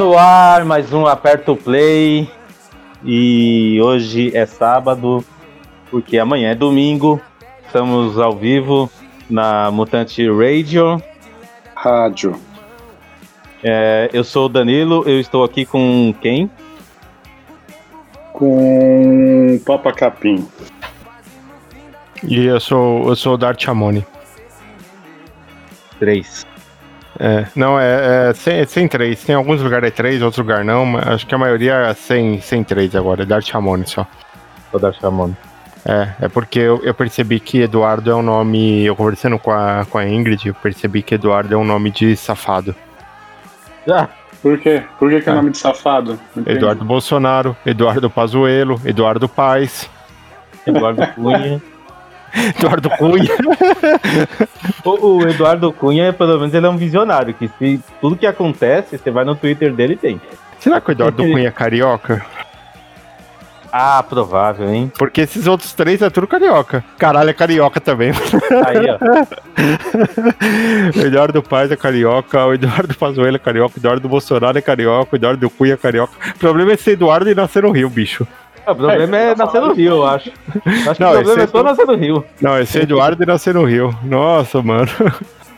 no 0.00 0.16
ar 0.16 0.64
mais 0.64 0.94
um 0.94 1.06
Aperto 1.06 1.54
Play. 1.54 2.26
E 3.04 3.78
hoje 3.82 4.34
é 4.34 4.46
sábado, 4.46 5.22
porque 5.90 6.18
amanhã 6.18 6.52
é 6.52 6.54
domingo. 6.54 7.20
Estamos 7.66 8.18
ao 8.18 8.34
vivo 8.34 8.90
na 9.28 9.70
Mutante 9.70 10.26
Radio. 10.26 11.02
Rádio. 11.74 12.34
É, 13.62 14.08
eu 14.14 14.24
sou 14.24 14.46
o 14.46 14.48
Danilo, 14.48 15.04
eu 15.06 15.20
estou 15.20 15.44
aqui 15.44 15.66
com 15.66 16.14
quem? 16.18 16.50
Com 18.32 19.60
Papa 19.66 19.92
Capim. 19.92 20.48
E 22.26 22.46
eu 22.46 22.58
sou, 22.58 23.06
eu 23.06 23.16
sou 23.16 23.34
o 23.34 23.36
Dart 23.36 23.62
Chamoni. 23.62 24.06
Três. 25.98 26.49
É, 27.22 27.44
não, 27.54 27.78
é, 27.78 28.30
é 28.30 28.32
sem, 28.32 28.60
é 28.60 28.64
sem. 28.64 28.88
Tem 28.88 29.34
alguns 29.34 29.60
lugares 29.60 29.88
é 29.88 29.90
três, 29.90 30.22
outros 30.22 30.38
lugares 30.38 30.64
não, 30.64 30.86
mas 30.86 31.06
acho 31.06 31.26
que 31.26 31.34
a 31.34 31.38
maioria 31.38 31.74
é 31.74 31.92
sem, 31.94 32.40
sem 32.40 32.64
três 32.64 32.96
agora, 32.96 33.22
é 33.24 33.26
Dart 33.26 33.46
Chamoni 33.46 33.86
só. 33.86 34.06
Da 34.80 34.90
Chamon. 34.90 35.32
É, 35.84 36.08
é 36.22 36.28
porque 36.28 36.58
eu, 36.58 36.80
eu 36.82 36.94
percebi 36.94 37.38
que 37.40 37.60
Eduardo 37.60 38.10
é 38.10 38.14
um 38.14 38.22
nome. 38.22 38.84
Eu 38.84 38.96
conversando 38.96 39.38
com 39.38 39.50
a, 39.50 39.84
com 39.90 39.98
a 39.98 40.06
Ingrid, 40.08 40.48
eu 40.48 40.54
percebi 40.54 41.02
que 41.02 41.14
Eduardo 41.14 41.52
é 41.54 41.56
um 41.58 41.64
nome 41.64 41.90
de 41.90 42.16
safado. 42.16 42.74
Ah, 43.90 44.08
Por 44.42 44.58
quê? 44.58 44.82
Por 44.98 45.10
que, 45.10 45.20
que 45.20 45.28
é 45.28 45.32
Ah. 45.32 45.36
nome 45.36 45.50
de 45.50 45.58
safado? 45.58 46.18
Entendi. 46.36 46.56
Eduardo 46.56 46.84
Bolsonaro, 46.84 47.56
Eduardo 47.66 48.08
Pazuello, 48.08 48.80
Eduardo 48.84 49.28
Paes, 49.28 49.90
Eduardo 50.66 51.06
Cunha. 51.14 51.60
Eduardo 52.58 52.90
Cunha. 52.90 53.30
o, 54.84 55.16
o 55.16 55.28
Eduardo 55.28 55.72
Cunha, 55.72 56.12
pelo 56.12 56.38
menos, 56.38 56.54
ele 56.54 56.66
é 56.66 56.70
um 56.70 56.76
visionário. 56.76 57.34
Que 57.34 57.50
se 57.58 57.80
tudo 58.00 58.16
que 58.16 58.26
acontece, 58.26 58.98
você 58.98 59.10
vai 59.10 59.24
no 59.24 59.34
Twitter 59.34 59.72
dele 59.72 59.94
e 59.94 59.96
tem. 59.96 60.20
Será 60.58 60.80
que 60.80 60.90
o 60.90 60.92
Eduardo 60.92 61.22
Cunha 61.22 61.48
é 61.48 61.52
carioca? 61.52 62.24
Ah, 63.72 64.02
provável, 64.02 64.68
hein? 64.68 64.92
Porque 64.98 65.20
esses 65.20 65.46
outros 65.46 65.72
três 65.72 66.02
é 66.02 66.10
tudo 66.10 66.26
carioca. 66.26 66.84
Caralho, 66.98 67.30
é 67.30 67.32
carioca 67.32 67.80
também. 67.80 68.10
Aí, 68.66 68.90
ó. 68.90 68.98
o 70.98 71.00
Eduardo 71.06 71.42
Paes 71.42 71.70
é 71.70 71.76
carioca, 71.76 72.44
o 72.46 72.54
Eduardo 72.54 72.94
Pazuello 72.94 73.36
é 73.36 73.38
carioca, 73.38 73.74
o 73.76 73.78
Eduardo 73.78 74.08
Bolsonaro 74.08 74.58
é 74.58 74.62
carioca, 74.62 75.10
o 75.12 75.16
Eduardo 75.16 75.48
Cunha 75.50 75.74
é 75.74 75.76
carioca. 75.76 76.12
O 76.34 76.38
problema 76.38 76.72
é 76.72 76.76
ser 76.76 76.92
Eduardo 76.92 77.30
e 77.30 77.34
nascer 77.34 77.62
no 77.62 77.70
Rio, 77.70 77.88
bicho. 77.88 78.26
O 78.66 78.74
problema 78.74 79.16
é 79.16 79.34
nascer 79.34 79.60
no 79.60 79.72
Rio, 79.72 79.92
eu 79.96 80.06
acho. 80.06 80.30
Acho 80.30 80.94
que 80.94 81.00
Não, 81.02 81.10
o 81.10 81.12
problema 81.12 81.20
esse 81.32 81.40
é 81.40 81.42
é 81.42 81.46
só 81.46 81.62
nascer 81.62 81.86
no 81.86 81.96
Rio. 81.96 82.24
Não, 82.40 82.56
é 82.56 82.64
ser 82.64 82.82
Eduardo 82.82 83.22
e 83.22 83.26
nascer 83.26 83.54
no 83.54 83.64
Rio. 83.64 83.94
Nossa, 84.02 84.62
mano. 84.62 84.88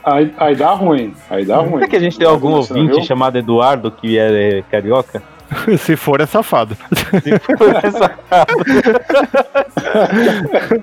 Aí, 0.05 0.33
aí 0.39 0.57
dá 0.57 0.71
ruim. 0.71 1.15
Aí 1.31 1.45
dá 1.45 1.59
ruim. 1.59 1.75
Será 1.75 1.89
que 1.89 1.97
a 1.97 2.01
gente 2.01 2.19
tem 2.19 2.27
algum 2.27 2.53
ouvinte 2.53 3.05
chamado 3.05 3.37
Eduardo 3.39 3.91
que 3.91 4.19
é, 4.19 4.59
é 4.59 4.63
carioca? 4.71 5.23
Se 5.79 5.97
for, 5.97 6.21
é 6.21 6.27
safado. 6.27 6.75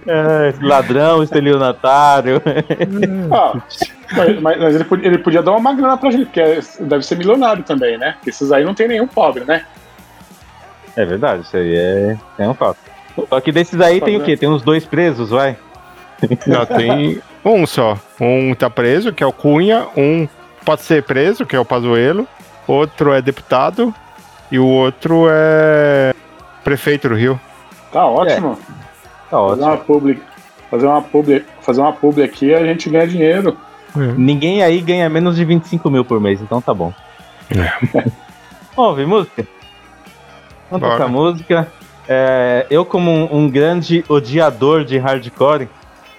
é, 0.07 0.49
esse 0.49 0.63
ladrão, 0.63 1.23
estelionatário. 1.23 2.41
Ah, 3.31 3.53
mas, 4.15 4.41
mas- 4.41 4.75
ele, 4.75 4.83
podia, 4.83 5.07
ele 5.07 5.17
podia 5.17 5.41
dar 5.41 5.51
uma 5.53 5.73
grana 5.73 5.97
pra 5.97 6.11
gente, 6.11 6.25
porque 6.25 6.39
é- 6.41 6.59
deve 6.81 7.03
ser 7.05 7.15
milionário 7.17 7.63
também, 7.63 7.97
né? 7.97 8.13
Porque 8.13 8.29
esses 8.29 8.51
aí 8.51 8.63
não 8.63 8.73
tem 8.73 8.87
nenhum 8.87 9.07
pobre, 9.07 9.43
né? 9.43 9.63
É 10.95 11.05
verdade, 11.05 11.43
isso 11.43 11.55
aí 11.55 11.75
é, 11.75 12.17
é 12.37 12.47
um 12.47 12.53
fato. 12.53 12.77
Só 13.27 13.39
que 13.41 13.51
desses 13.51 13.79
aí 13.81 13.99
tem 13.99 14.17
o 14.17 14.23
quê? 14.23 14.37
Tem 14.37 14.47
uns 14.49 14.61
dois 14.61 14.85
presos, 14.85 15.29
vai? 15.29 15.57
Não, 16.47 16.65
tem 16.65 17.21
um 17.43 17.65
só. 17.65 17.97
Um 18.19 18.53
tá 18.53 18.69
preso, 18.69 19.13
que 19.13 19.23
é 19.23 19.27
o 19.27 19.33
Cunha. 19.33 19.87
Um 19.95 20.27
pode 20.65 20.81
ser 20.81 21.03
preso, 21.03 21.45
que 21.45 21.55
é 21.55 21.59
o 21.59 21.65
Pazuello. 21.65 22.27
Outro 22.67 23.13
é 23.13 23.21
deputado. 23.21 23.93
E 24.51 24.57
o 24.57 24.65
outro 24.65 25.27
é 25.29 26.13
prefeito 26.63 27.09
do 27.09 27.15
Rio. 27.15 27.39
Tá 27.91 28.05
ótimo. 28.05 28.57
Tá 29.29 29.37
Fazer 29.37 29.51
ótimo. 29.51 29.65
uma 29.67 29.77
publi, 29.77 30.21
fazer 30.71 30.87
uma 30.87 31.01
publi, 31.01 31.45
fazer 31.61 31.81
uma 31.81 31.93
publi 31.93 32.23
aqui 32.23 32.53
a 32.53 32.65
gente 32.65 32.89
ganha 32.89 33.07
dinheiro. 33.07 33.57
Ninguém 34.17 34.63
aí 34.63 34.81
ganha 34.81 35.09
menos 35.09 35.35
de 35.35 35.45
25 35.45 35.89
mil 35.89 36.03
por 36.05 36.19
mês, 36.19 36.41
então 36.41 36.61
tá 36.61 36.73
bom. 36.73 36.93
Vamos 38.75 38.91
ouvir 38.91 39.07
música? 39.07 39.45
Vamos 40.69 40.87
Bora. 40.87 40.97
tocar 40.97 41.07
música. 41.07 41.67
É, 42.07 42.65
eu, 42.69 42.83
como 42.85 43.11
um, 43.11 43.43
um 43.43 43.49
grande 43.49 44.03
odiador 44.09 44.83
de 44.83 44.97
hardcore, 44.97 45.69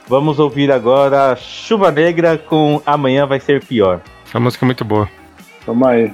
vamos 0.09 0.39
ouvir 0.39 0.71
agora 0.71 1.35
Chuva 1.37 1.91
Negra 1.91 2.39
com 2.39 2.81
Amanhã 2.87 3.27
Vai 3.27 3.41
Ser 3.41 3.65
Pior. 3.65 4.01
Essa 4.27 4.39
música 4.39 4.65
é 4.65 4.67
muito 4.67 4.85
boa. 4.85 5.09
Tamo 5.67 5.87
aí. 5.87 6.13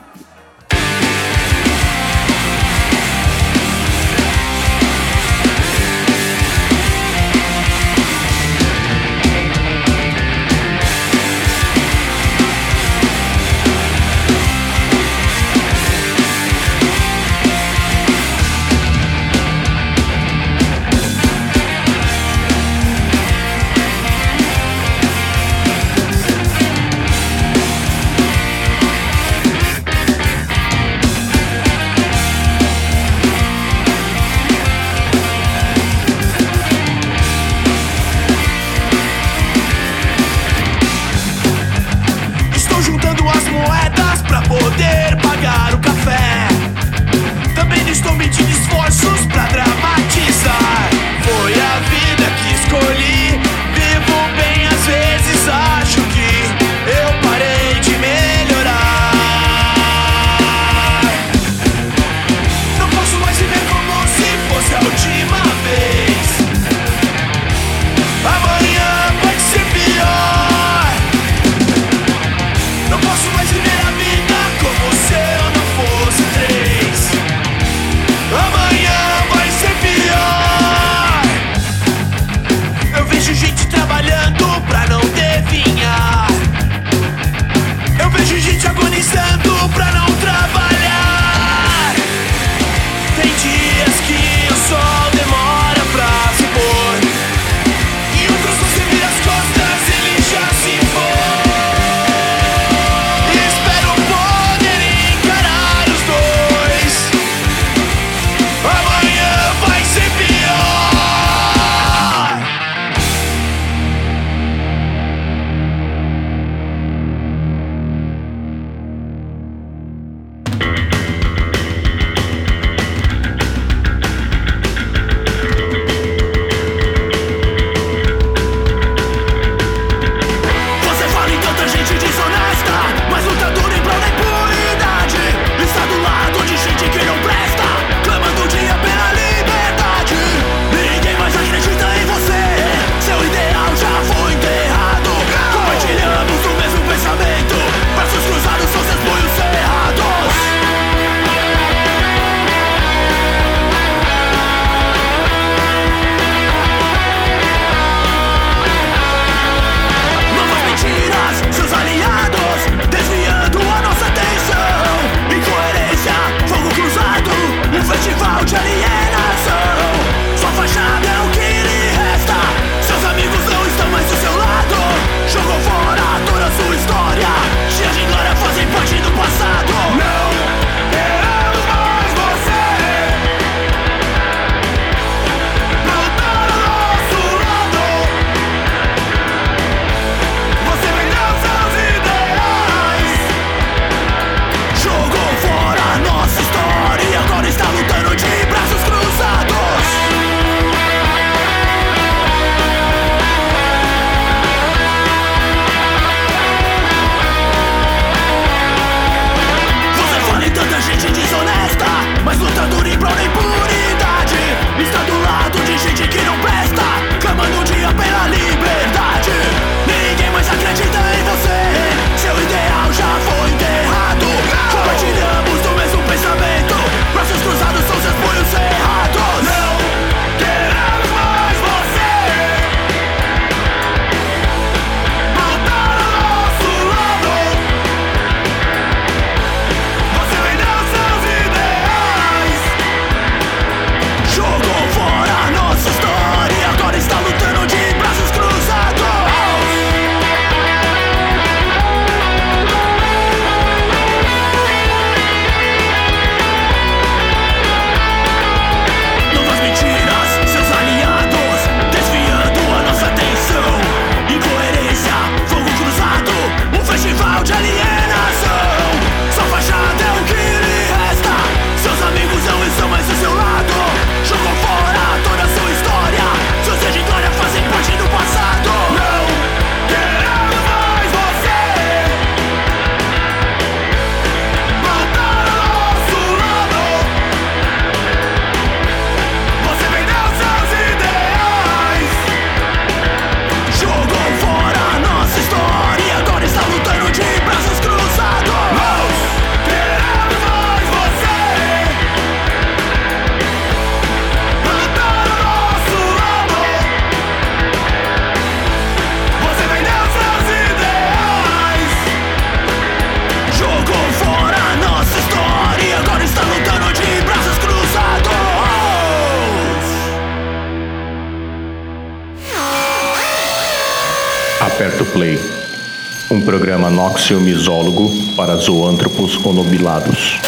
Programa 326.86 326.90
noxiomizólogo 326.90 328.10
para 328.36 328.56
zoântropos 328.56 329.44
onobilados. 329.44 330.40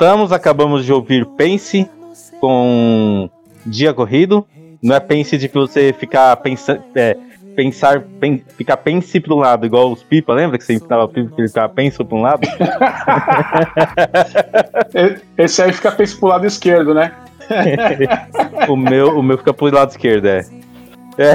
Voltamos, 0.00 0.32
acabamos 0.32 0.86
de 0.86 0.92
ouvir 0.94 1.26
Pense 1.36 1.86
com 2.40 3.28
Dia 3.66 3.92
Corrido. 3.92 4.46
Não 4.82 4.96
é 4.96 5.00
Pense 5.00 5.36
de 5.36 5.46
que 5.46 5.54
você 5.54 5.92
ficar 5.92 6.34
pensando. 6.38 6.82
É, 6.94 7.14
pensar, 7.54 8.00
pen, 8.18 8.42
ficar 8.56 8.78
pense 8.78 9.20
para 9.20 9.34
um 9.34 9.36
lado, 9.36 9.66
igual 9.66 9.92
os 9.92 10.02
pipa, 10.02 10.32
lembra 10.32 10.56
que 10.56 10.64
você 10.64 10.72
empinava 10.72 11.06
pipa 11.06 11.34
que 11.34 11.42
ele 11.42 11.48
ficava 11.48 11.68
penso 11.68 12.02
para 12.02 12.16
um 12.16 12.22
lado? 12.22 12.40
Esse 15.36 15.64
aí 15.64 15.70
fica 15.70 15.92
penso 15.92 16.18
pro 16.18 16.28
lado 16.28 16.46
esquerdo, 16.46 16.94
né? 16.94 17.12
o, 18.70 18.76
meu, 18.76 19.18
o 19.18 19.22
meu 19.22 19.36
fica 19.36 19.52
pro 19.52 19.70
lado 19.70 19.90
esquerdo, 19.90 20.28
é. 20.28 20.46
É. 21.18 21.34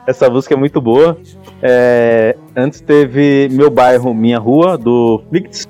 Essa 0.08 0.30
música 0.30 0.54
é 0.54 0.56
muito 0.56 0.80
boa. 0.80 1.18
É, 1.60 2.34
antes 2.56 2.80
teve 2.80 3.50
Meu 3.52 3.68
Bairro, 3.68 4.14
Minha 4.14 4.38
Rua, 4.38 4.78
do 4.78 5.22
Flix. 5.28 5.68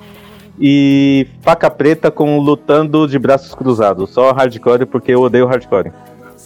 E 0.61 1.27
Faca 1.41 1.71
Preta 1.71 2.11
com 2.11 2.39
Lutando 2.39 3.07
de 3.09 3.19
Braços 3.19 3.55
Cruzados. 3.55 4.11
Só 4.11 4.33
hardcore 4.33 4.87
porque 4.87 5.13
eu 5.13 5.23
odeio 5.23 5.47
hardcore. 5.47 5.93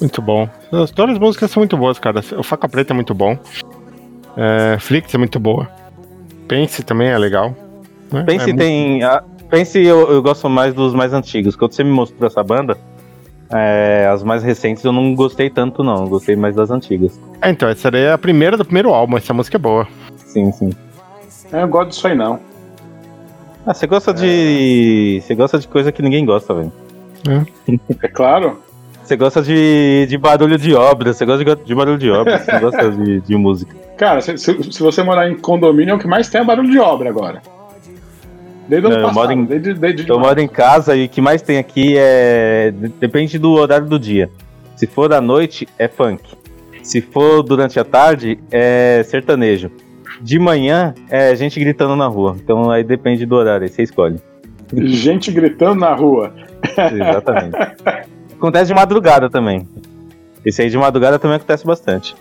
Muito 0.00 0.20
bom. 0.22 0.48
As- 0.72 0.90
Todas 0.90 1.14
as 1.16 1.20
músicas 1.20 1.50
são 1.50 1.60
muito 1.60 1.76
boas, 1.76 1.98
cara. 1.98 2.20
O 2.38 2.42
Faca 2.42 2.68
Preta 2.68 2.92
é 2.92 2.94
muito 2.94 3.14
bom. 3.14 3.36
É, 4.36 4.76
Flix 4.78 5.14
é 5.14 5.18
muito 5.18 5.40
boa. 5.40 5.68
Pense 6.46 6.82
também 6.82 7.08
é 7.08 7.18
legal. 7.18 7.54
né? 8.12 8.22
Pense 8.24 8.44
É 8.44 8.46
muito- 8.46 8.58
tem. 8.58 9.02
a- 9.02 9.22
Pense 9.50 9.78
eu, 9.80 10.10
eu 10.12 10.22
gosto 10.22 10.48
mais 10.48 10.74
dos 10.74 10.92
mais 10.92 11.12
antigos. 11.12 11.54
Quando 11.56 11.72
você 11.72 11.84
me 11.84 11.90
mostrou 11.90 12.26
essa 12.26 12.42
banda, 12.42 12.76
é, 13.50 14.08
as 14.12 14.22
mais 14.24 14.42
recentes 14.42 14.84
eu 14.84 14.90
não 14.92 15.14
gostei 15.14 15.48
tanto, 15.48 15.82
não. 15.84 16.02
Eu 16.04 16.08
Gostei 16.08 16.34
mais 16.36 16.54
das 16.56 16.70
antigas. 16.70 17.18
É, 17.40 17.50
então, 17.50 17.68
essa 17.68 17.90
daí 17.90 18.02
é 18.02 18.12
a 18.12 18.18
primeira 18.18 18.56
do 18.56 18.64
primeiro 18.64 18.92
álbum. 18.92 19.16
Essa 19.16 19.32
música 19.32 19.56
é 19.56 19.58
boa. 19.60 19.86
Sim, 20.26 20.50
sim. 20.52 20.70
Eu 21.52 21.60
não 21.60 21.68
gosto 21.68 21.90
disso 21.90 22.06
aí, 22.08 22.14
não. 22.16 22.40
Ah, 23.66 23.74
você 23.74 23.86
gosta 23.86 24.14
de. 24.14 25.20
Você 25.22 25.34
gosta 25.34 25.58
de 25.58 25.66
coisa 25.66 25.90
que 25.90 26.00
ninguém 26.02 26.24
gosta, 26.24 26.54
velho. 26.54 26.72
É 28.02 28.08
claro. 28.08 28.60
Você 29.02 29.16
gosta 29.16 29.40
de, 29.42 30.06
de 30.08 30.18
barulho 30.18 30.58
de 30.58 30.74
obra, 30.74 31.12
você 31.12 31.24
gosta 31.24 31.44
de, 31.44 31.64
de 31.64 31.74
barulho 31.74 31.98
de 31.98 32.10
obra, 32.10 32.38
você 32.38 32.58
gosta 32.58 32.90
de, 32.90 33.20
de 33.20 33.36
música. 33.36 33.74
Cara, 33.96 34.20
se, 34.20 34.36
se- 34.36 34.72
se 34.72 34.80
você 34.82 35.02
morar 35.02 35.28
em 35.30 35.36
condomínio, 35.36 35.92
é 35.92 35.94
o 35.94 35.98
que 35.98 36.08
mais 36.08 36.28
tem 36.28 36.40
é 36.40 36.44
barulho 36.44 36.70
de 36.70 36.78
obra 36.78 37.08
agora. 37.08 37.40
Desde 38.68 38.86
o 38.86 38.90
ano 38.90 38.98
eu 38.98 39.02
passado. 39.06 39.14
moro 39.14 39.32
em- 39.32 39.44
desde, 39.44 39.74
desde 39.74 40.08
Eu 40.08 40.18
moro 40.18 40.40
em 40.40 40.48
casa 40.48 40.96
e 40.96 41.06
o 41.06 41.08
que 41.08 41.20
mais 41.20 41.40
tem 41.40 41.56
aqui 41.58 41.94
é. 41.96 42.72
Depende 43.00 43.38
do 43.38 43.52
horário 43.52 43.86
do 43.86 43.98
dia. 43.98 44.28
Se 44.74 44.86
for 44.88 45.12
à 45.12 45.20
noite, 45.20 45.68
é 45.78 45.86
funk. 45.88 46.22
Se 46.82 47.00
for 47.00 47.42
durante 47.42 47.78
a 47.80 47.84
tarde, 47.84 48.38
é 48.50 49.02
sertanejo. 49.04 49.70
De 50.20 50.38
manhã, 50.38 50.94
é 51.10 51.34
gente 51.36 51.58
gritando 51.60 51.94
na 51.96 52.06
rua. 52.06 52.36
Então 52.42 52.70
aí 52.70 52.82
depende 52.82 53.24
do 53.26 53.34
horário, 53.36 53.64
aí 53.64 53.68
você 53.68 53.82
escolhe. 53.82 54.18
Gente 54.74 55.30
gritando 55.30 55.80
na 55.80 55.94
rua. 55.94 56.32
Exatamente. 56.92 57.56
acontece 58.36 58.66
de 58.68 58.74
madrugada 58.74 59.30
também. 59.30 59.66
Esse 60.44 60.62
aí 60.62 60.70
de 60.70 60.78
madrugada 60.78 61.18
também 61.18 61.36
acontece 61.36 61.66
bastante. 61.66 62.14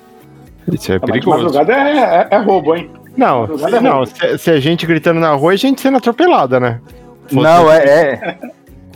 Isso 0.72 0.92
é 0.92 0.96
Ah, 0.96 1.00
Mas 1.02 1.06
de 1.08 1.12
perigoso. 1.20 1.44
madrugada 1.44 1.74
é, 1.74 1.98
é- 1.98 2.28
é 2.32 2.38
roubo, 2.38 2.76
hein? 2.76 2.90
Não, 3.16 3.42
madrugada 3.42 3.78
é 3.78 3.82
não 3.82 4.06
se, 4.06 4.38
se 4.38 4.52
é 4.52 4.60
gente 4.60 4.86
gritando 4.86 5.20
na 5.20 5.32
rua, 5.34 5.54
é 5.54 5.58
gente 5.58 5.80
sendo 5.82 5.98
atropelada, 5.98 6.60
né? 6.60 6.82
Não, 7.32 7.72
é, 7.72 7.78
é. 7.84 8.38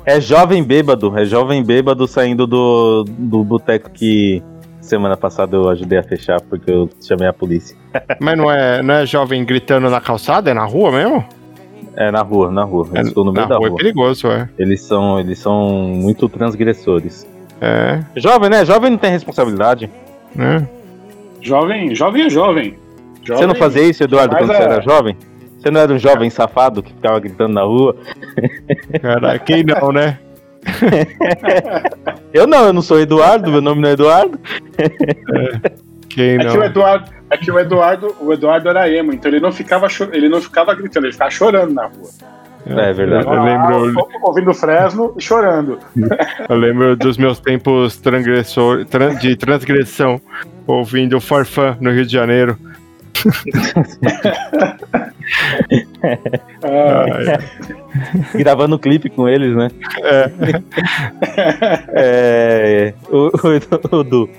É 0.06 0.20
jovem 0.22 0.64
bêbado. 0.64 1.18
É 1.18 1.26
jovem 1.26 1.64
bêbado 1.64 2.08
saindo 2.08 2.48
do, 2.48 3.04
do 3.08 3.44
boteco 3.44 3.90
que 3.92 4.42
semana 4.90 5.16
passada 5.16 5.56
eu 5.56 5.70
ajudei 5.70 5.98
a 6.00 6.04
fechar 6.04 6.42
porque 6.42 6.70
eu 6.72 6.90
chamei 7.06 7.28
a 7.28 7.34
polícia. 7.34 7.78
Mas 8.20 8.38
não 8.38 8.52
é, 8.52 8.82
não 8.82 8.94
é 8.96 9.06
jovem 9.06 9.44
gritando 9.46 9.90
na 9.90 10.02
calçada, 10.02 10.50
é 10.52 10.54
na 10.54 10.66
rua 10.66 10.92
mesmo? 10.92 11.24
É 11.96 12.12
na 12.12 12.22
rua, 12.22 12.52
na 12.52 12.64
rua. 12.64 12.88
Eles 12.94 13.08
estão 13.08 13.24
no 13.24 13.32
na 13.32 13.40
meio 13.42 13.50
da 13.50 13.58
rua 13.58 13.68
rua. 13.70 13.78
é 13.78 13.84
perigoso, 13.84 14.28
é. 14.28 14.50
Eles 14.58 14.82
são, 14.82 15.20
eles 15.20 15.40
são 15.40 15.70
muito 15.70 16.28
transgressores. 16.30 17.28
É, 17.62 18.02
Jovem, 18.16 18.50
né? 18.50 18.64
Jovem 18.66 18.92
não 18.92 18.98
tem 18.98 19.12
responsabilidade. 19.12 19.90
né? 20.36 20.68
Jovem, 21.42 21.94
jovem 21.96 22.26
é 22.26 22.30
jovem. 22.30 22.76
Você 23.22 23.32
não 23.34 23.40
Jovem- 23.42 23.56
fazia 23.56 23.84
isso, 23.84 24.04
Eduardo, 24.04 24.36
quando 24.36 24.48
você 24.48 24.54
é- 24.58 24.64
era 24.64 24.82
jovem? 24.82 25.16
Você 25.60 25.70
não 25.72 25.82
era 25.82 25.94
um 25.94 26.00
jovem 26.00 26.30
safado 26.30 26.82
que 26.82 26.94
ficava 26.94 27.20
gritando 27.20 27.54
na 27.54 27.64
rua? 27.64 27.96
Cara, 29.02 29.38
quem 29.40 29.64
não, 29.64 29.92
né? 29.92 30.18
Eu 32.34 32.46
não, 32.46 32.66
eu 32.68 32.74
não 32.74 32.82
sou 32.82 33.00
Eduardo, 33.00 33.50
meu 33.52 33.62
nome 33.62 33.82
não 33.82 33.90
é 33.90 33.94
Eduardo. 33.94 34.40
Quem 36.10 36.36
É 36.36 36.40
que 36.40 36.48
o 36.48 36.58
não? 36.58 36.64
Eduardo, 36.66 37.12
é 37.30 37.38
que 37.38 37.52
o 37.52 37.60
Eduardo, 37.60 38.16
o 38.20 38.34
Eduardo 38.34 38.70
era 38.70 38.90
emo, 38.90 39.14
então 39.14 39.32
ele 39.32 39.40
não 39.40 39.52
ficava, 39.52 39.88
ele 40.12 40.30
não 40.30 40.42
ficava 40.42 40.74
gritando, 40.76 41.06
ele 41.06 41.14
ficava 41.14 41.32
chorando 41.32 41.74
na 41.74 41.86
rua. 41.88 42.10
É 42.68 42.94
verdade. 42.94 43.26
Eu 43.26 43.44
lembro, 43.44 44.00
Ah, 44.00 44.04
ouvindo 44.28 44.54
Fresno 44.54 45.14
e 45.18 45.22
chorando. 45.22 45.80
eu 46.48 46.56
lembro 46.56 46.96
dos 46.96 47.18
meus 47.18 47.40
tempos 47.40 47.98
transgressor, 47.98 48.86
tran- 48.86 49.16
de 49.16 49.36
transgressão, 49.36 50.22
ouvindo 50.68 51.20
Forfã 51.20 51.76
no 51.82 51.92
Rio 51.92 52.06
de 52.06 52.14
Janeiro. 52.14 52.58
Ah, 56.64 57.06
Ai, 58.34 58.40
Gravando 58.42 58.80
clipe 58.80 59.10
com 59.10 59.28
eles, 59.28 59.56
né? 59.56 59.70
É. 61.94 62.94
o, 63.10 63.28
o, 63.28 63.98
o 64.00 64.04
Du, 64.04 64.30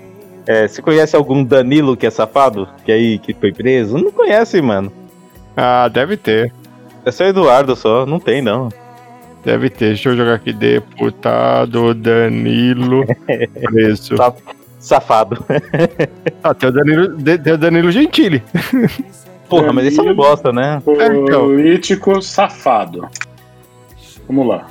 é, 0.47 0.67
você 0.69 0.81
conhece 0.83 1.15
algum 1.17 1.45
Danilo 1.45 1.97
que 1.97 2.07
é 2.07 2.11
safado? 2.11 2.69
Que 2.85 2.93
aí 2.93 3.19
que 3.19 3.35
foi 3.35 3.53
preso? 3.53 3.99
Não 3.99 4.11
conhece, 4.11 4.61
mano. 4.63 4.93
ah, 5.57 5.89
deve 5.89 6.17
ter. 6.17 6.53
É 7.05 7.11
só 7.11 7.25
Eduardo 7.25 7.75
só, 7.77 8.05
não 8.07 8.19
tem 8.21 8.43
não. 8.43 8.69
Deve 9.45 9.71
ter. 9.71 9.89
Deixa 9.89 10.11
eu 10.11 10.17
jogar 10.17 10.35
aqui. 10.35 10.53
Deputado 10.53 11.95
Danilo 11.95 13.05
preso. 13.63 14.17
Sa- 14.17 14.35
Safado. 14.79 15.45
Ah, 16.43 16.55
tem 16.55 16.69
o 16.69 16.73
Danilo, 16.73 17.17
tem 17.23 17.53
o 17.53 17.59
Danilo 17.59 17.91
Gentili. 17.91 18.43
Porra, 19.51 19.73
mas 19.73 19.87
esse 19.87 19.99
é 19.99 20.03
um 20.03 20.15
bosta, 20.15 20.53
né? 20.53 20.81
então. 20.87 21.45
político 21.47 22.23
safado. 22.23 23.09
Vamos 24.27 24.47
lá. 24.47 24.67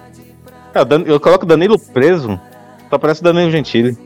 É, 0.73 0.85
Dan- 0.85 1.03
Eu 1.05 1.19
coloco 1.19 1.45
Danilo 1.45 1.77
preso, 1.77 2.39
só 2.89 2.97
parece 2.97 3.21
Danilo 3.21 3.51
Gentili. 3.51 3.97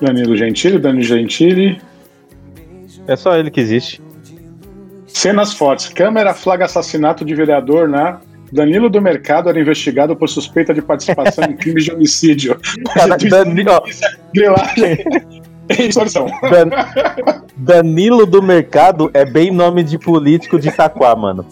Danilo 0.00 0.36
Gentili, 0.36 0.78
Danilo 0.78 1.04
Gentili. 1.04 1.80
É 3.06 3.16
só 3.16 3.36
ele 3.36 3.50
que 3.50 3.60
existe. 3.60 4.00
Cenas 5.06 5.52
fortes. 5.54 5.88
Câmera 5.88 6.32
flagra 6.34 6.66
assassinato 6.66 7.24
de 7.24 7.34
vereador 7.34 7.88
na. 7.88 8.20
Danilo 8.50 8.88
do 8.88 9.02
Mercado 9.02 9.50
era 9.50 9.60
investigado 9.60 10.16
por 10.16 10.26
suspeita 10.28 10.72
de 10.72 10.80
participação 10.80 11.44
em 11.44 11.52
crimes 11.56 11.84
de 11.84 11.92
homicídio. 11.92 12.58
Cara, 12.94 13.16
Danilo, 13.18 13.70
ó, 13.72 13.82
Grilagem. 14.32 15.04
Extorsão. 15.78 16.26
Dan- 16.42 16.70
Danilo 17.56 18.24
do 18.26 18.42
Mercado 18.42 19.10
é 19.12 19.24
bem 19.24 19.50
nome 19.50 19.82
de 19.82 19.98
político 19.98 20.58
de 20.58 20.68
Itaquá, 20.68 21.14
mano. 21.14 21.44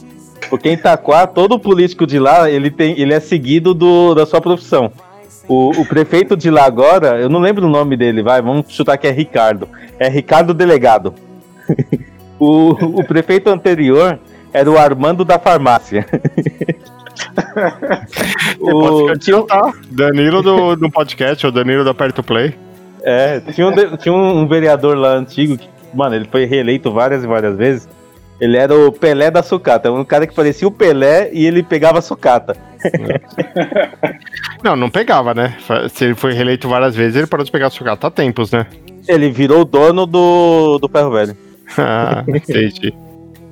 Porque 0.48 0.68
em 0.68 0.74
Itaquá, 0.74 1.26
todo 1.26 1.58
político 1.58 2.06
de 2.06 2.18
lá, 2.18 2.48
ele, 2.50 2.70
tem, 2.70 2.98
ele 3.00 3.12
é 3.12 3.20
seguido 3.20 3.74
do, 3.74 4.14
da 4.14 4.24
sua 4.24 4.40
profissão. 4.40 4.92
O, 5.48 5.70
o 5.80 5.86
prefeito 5.86 6.36
de 6.36 6.50
lá 6.50 6.64
agora, 6.64 7.20
eu 7.20 7.28
não 7.28 7.40
lembro 7.40 7.66
o 7.66 7.70
nome 7.70 7.96
dele, 7.96 8.22
vai, 8.22 8.40
vamos 8.42 8.66
chutar 8.68 8.96
que 8.96 9.06
é 9.06 9.10
Ricardo. 9.10 9.68
É 9.98 10.08
Ricardo 10.08 10.52
Delegado. 10.54 11.14
o, 12.38 12.70
o 13.00 13.04
prefeito 13.04 13.48
anterior 13.50 14.18
era 14.52 14.70
o 14.70 14.78
Armando 14.78 15.24
da 15.24 15.38
Farmácia. 15.38 16.06
o, 18.60 19.16
tinha, 19.18 19.38
um- 19.40 19.46
Danilo 19.90 20.42
do, 20.42 20.76
do 20.76 20.90
podcast, 20.90 21.46
o 21.46 21.50
Danilo 21.52 21.84
da 21.84 21.94
Perto 21.94 22.22
Play. 22.22 22.54
É, 23.08 23.38
tinha 23.52 23.68
um, 23.68 23.96
tinha 23.96 24.12
um 24.12 24.48
vereador 24.48 24.96
lá 24.96 25.12
antigo 25.12 25.56
que, 25.56 25.68
mano, 25.94 26.16
ele 26.16 26.24
foi 26.24 26.44
reeleito 26.44 26.90
várias 26.90 27.22
e 27.22 27.26
várias 27.28 27.56
vezes. 27.56 27.88
Ele 28.40 28.56
era 28.56 28.74
o 28.74 28.90
Pelé 28.90 29.30
da 29.30 29.44
sucata, 29.44 29.92
um 29.92 30.04
cara 30.04 30.26
que 30.26 30.34
parecia 30.34 30.66
o 30.66 30.72
Pelé 30.72 31.30
e 31.32 31.46
ele 31.46 31.62
pegava 31.62 32.02
sucata. 32.02 32.56
Não, 34.62 34.74
não 34.74 34.90
pegava, 34.90 35.32
né? 35.32 35.56
Se 35.90 36.06
ele 36.06 36.14
foi 36.14 36.32
reeleito 36.32 36.68
várias 36.68 36.96
vezes, 36.96 37.14
ele 37.14 37.26
parou 37.26 37.44
de 37.44 37.52
pegar 37.52 37.70
sucata 37.70 38.06
há 38.08 38.10
tempos, 38.10 38.50
né? 38.50 38.66
Ele 39.06 39.30
virou 39.30 39.60
o 39.60 39.64
dono 39.64 40.06
do, 40.06 40.78
do 40.78 40.88
ferro 40.88 41.10
velho. 41.12 41.36
Ah, 41.78 42.24
entendi. 42.26 42.94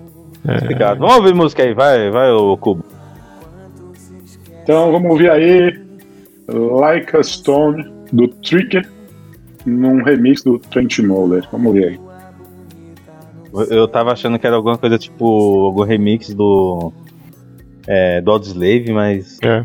Obrigado. 0.63 0.99
Vamos 0.99 1.17
ouvir 1.17 1.35
música 1.35 1.63
aí, 1.63 1.75
vai, 1.75 2.11
vai, 2.11 2.31
ô 2.31 2.57
Cubo. 2.57 2.85
Então 4.63 4.91
vamos 4.91 5.11
ouvir 5.11 5.31
aí 5.31 5.79
Like 6.49 7.17
a 7.17 7.23
Stone 7.23 7.93
do 8.13 8.29
Tricker 8.29 8.89
num 9.65 10.03
remix 10.03 10.43
do 10.43 10.59
Trent 10.59 10.99
Moller. 11.01 11.47
Vamos 11.51 11.73
ver 11.73 11.89
aí. 11.89 12.01
Eu- 13.71 13.87
tava 13.87 14.13
achando 14.13 14.39
que 14.39 14.47
era 14.47 14.57
alguma 14.57 14.77
coisa 14.77 14.99
tipo 14.99 15.67
algum 15.67 15.83
remix 15.85 16.35
do. 16.35 16.93
É, 17.87 18.21
do 18.21 18.31
Audioslave, 18.33 18.93
mas. 18.93 19.39
É. 19.43 19.65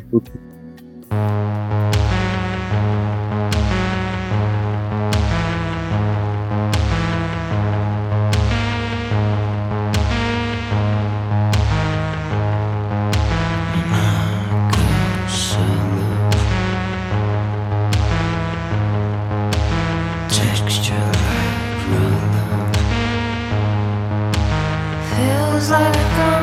like 25.69 25.95
a 25.95 26.38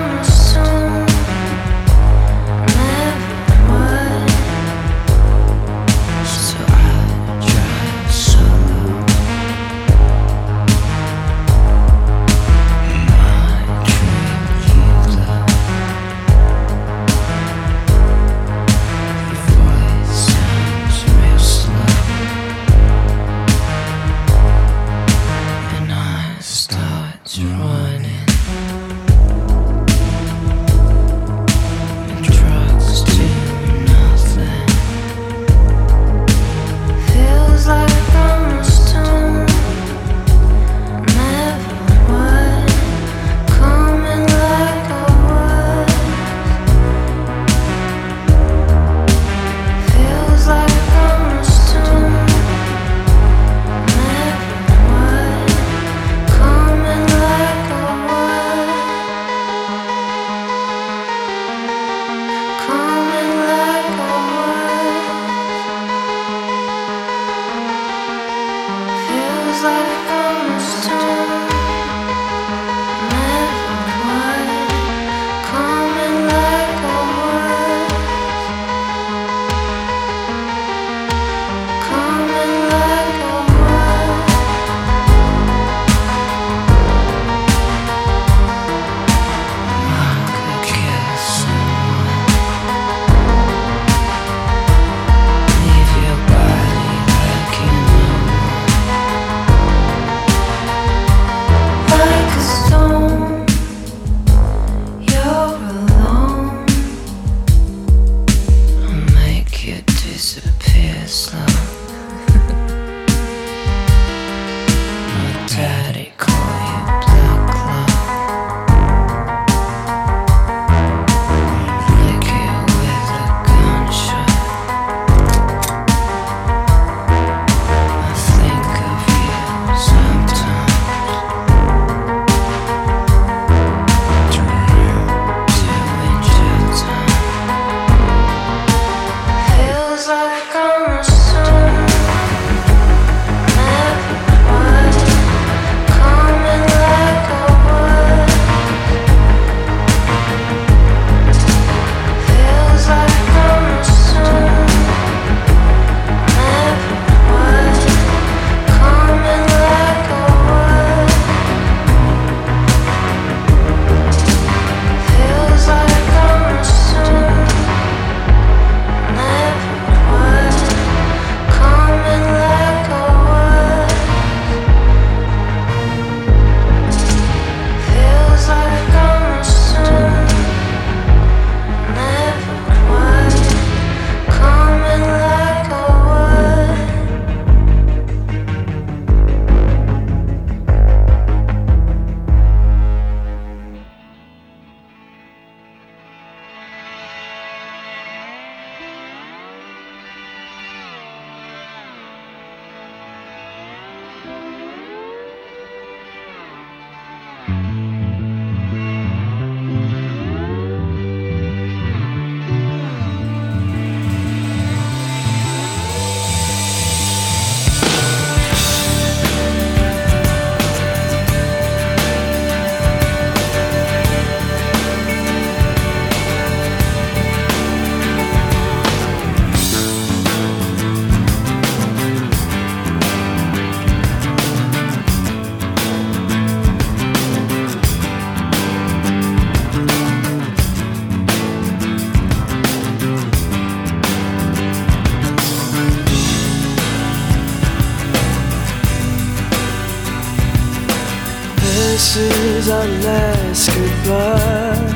is 252.66 252.72
our 252.72 252.86
last 252.86 253.68
goodbye. 253.74 254.86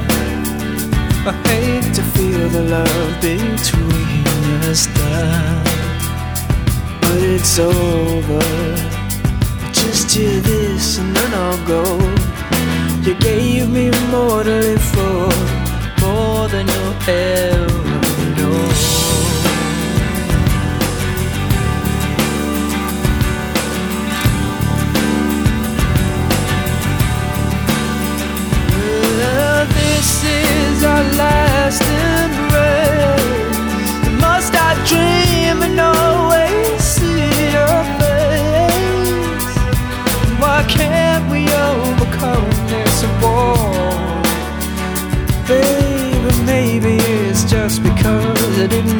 I 1.26 1.33
hate 1.48 1.94
to 1.94 2.02
feel 2.02 2.48
the 2.48 2.62
love 2.62 3.20
between 3.20 4.61
us 4.70 4.87
die, 4.87 5.62
but 7.00 7.22
it's 7.22 7.59
over. 7.59 8.40
Just 9.72 10.11
hear 10.11 10.40
this 10.40 10.98
and 10.98 11.14
then 11.16 11.35
I'll 11.35 11.66
go. 11.66 11.85
You 13.02 13.14
gave 13.14 13.68
me 13.70 13.90
more 14.11 14.42
to 14.42 14.50
live 14.50 14.83
for, 14.94 15.28
more 16.00 16.48
than 16.48 16.66
you'll 16.68 17.09
ever 17.09 17.89
is 30.80 30.86
our 30.86 31.02
last 31.22 31.82
embrace. 31.82 33.20
Must 34.20 34.54
I 34.54 34.72
dream 34.90 35.62
and 35.66 35.78
always 35.80 36.82
see 36.82 37.30
your 37.56 37.78
face? 38.00 39.56
Why 40.42 40.64
can't 40.68 41.24
we 41.30 41.42
overcome 41.70 42.50
this 42.72 42.96
war? 43.22 43.56
Baby, 45.46 46.32
maybe 46.44 46.94
it's 47.28 47.44
just 47.44 47.82
because 47.82 48.58
I 48.58 48.66
didn't 48.66 48.99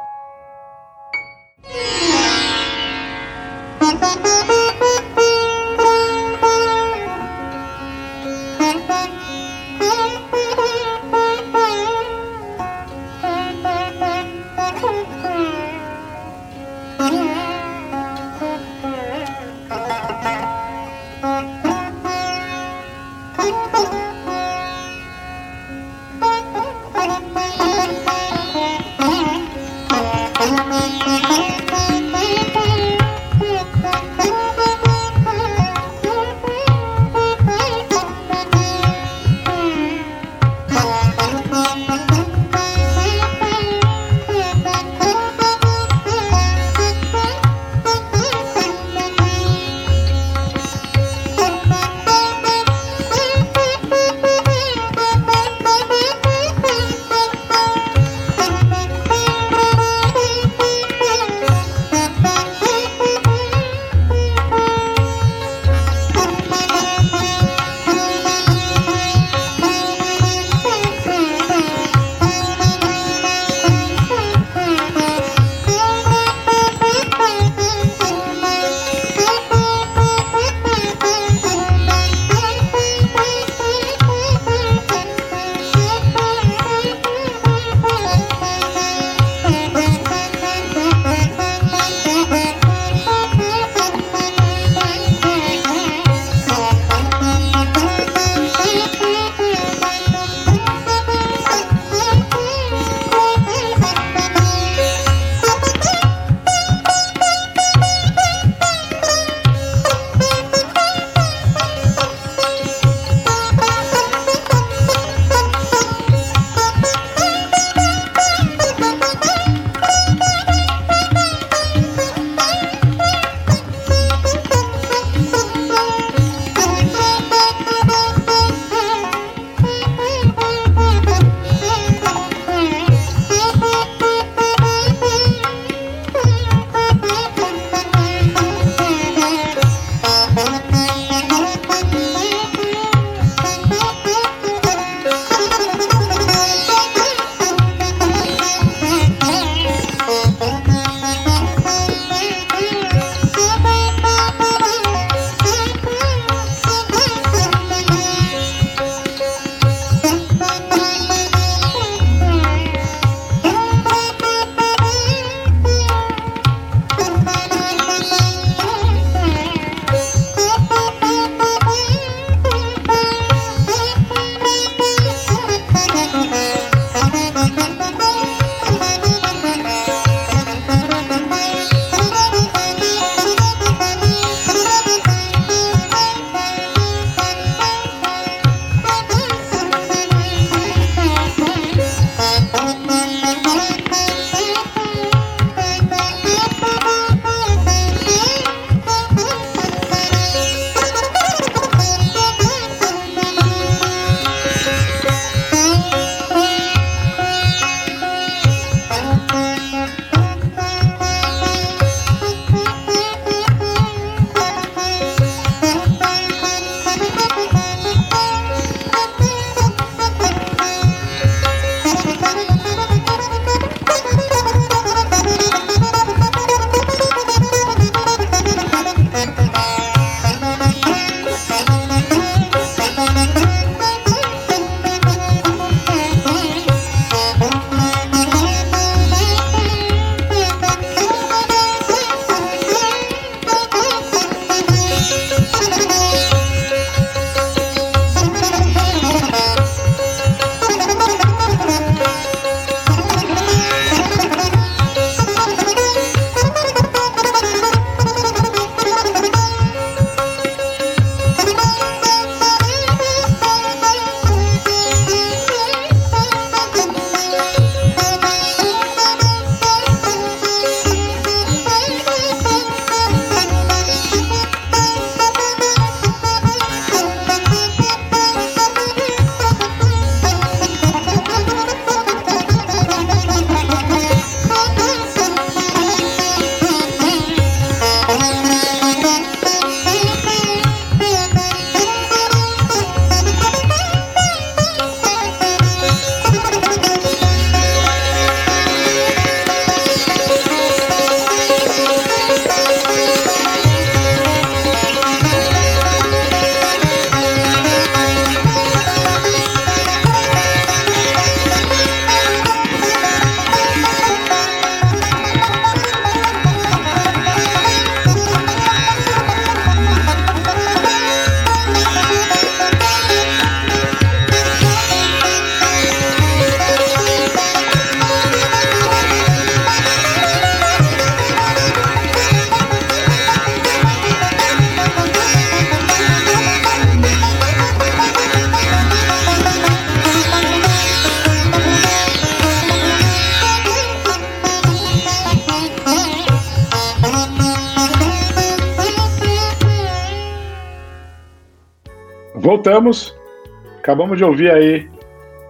Acabamos 354.01 354.17
de 354.17 354.23
ouvir 354.23 354.49
aí 354.49 354.87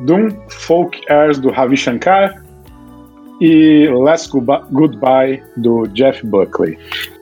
Doom 0.02 0.30
Folk 0.50 1.00
Airs 1.10 1.40
do 1.40 1.50
Ravi 1.52 1.78
Shankar 1.78 2.44
e 3.40 3.88
Goodbye- 4.30 4.62
Goodbye 4.70 5.42
do 5.56 5.88
Jeff 5.94 6.26
Buckley. 6.28 6.78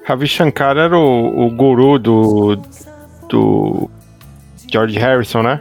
Ravi 0.06 0.26
Shankar 0.26 0.76
era 0.76 0.98
o, 0.98 1.46
o 1.46 1.52
guru 1.52 2.00
do, 2.00 2.58
do 3.30 3.88
George 4.72 4.98
Harrison, 4.98 5.44
né? 5.44 5.60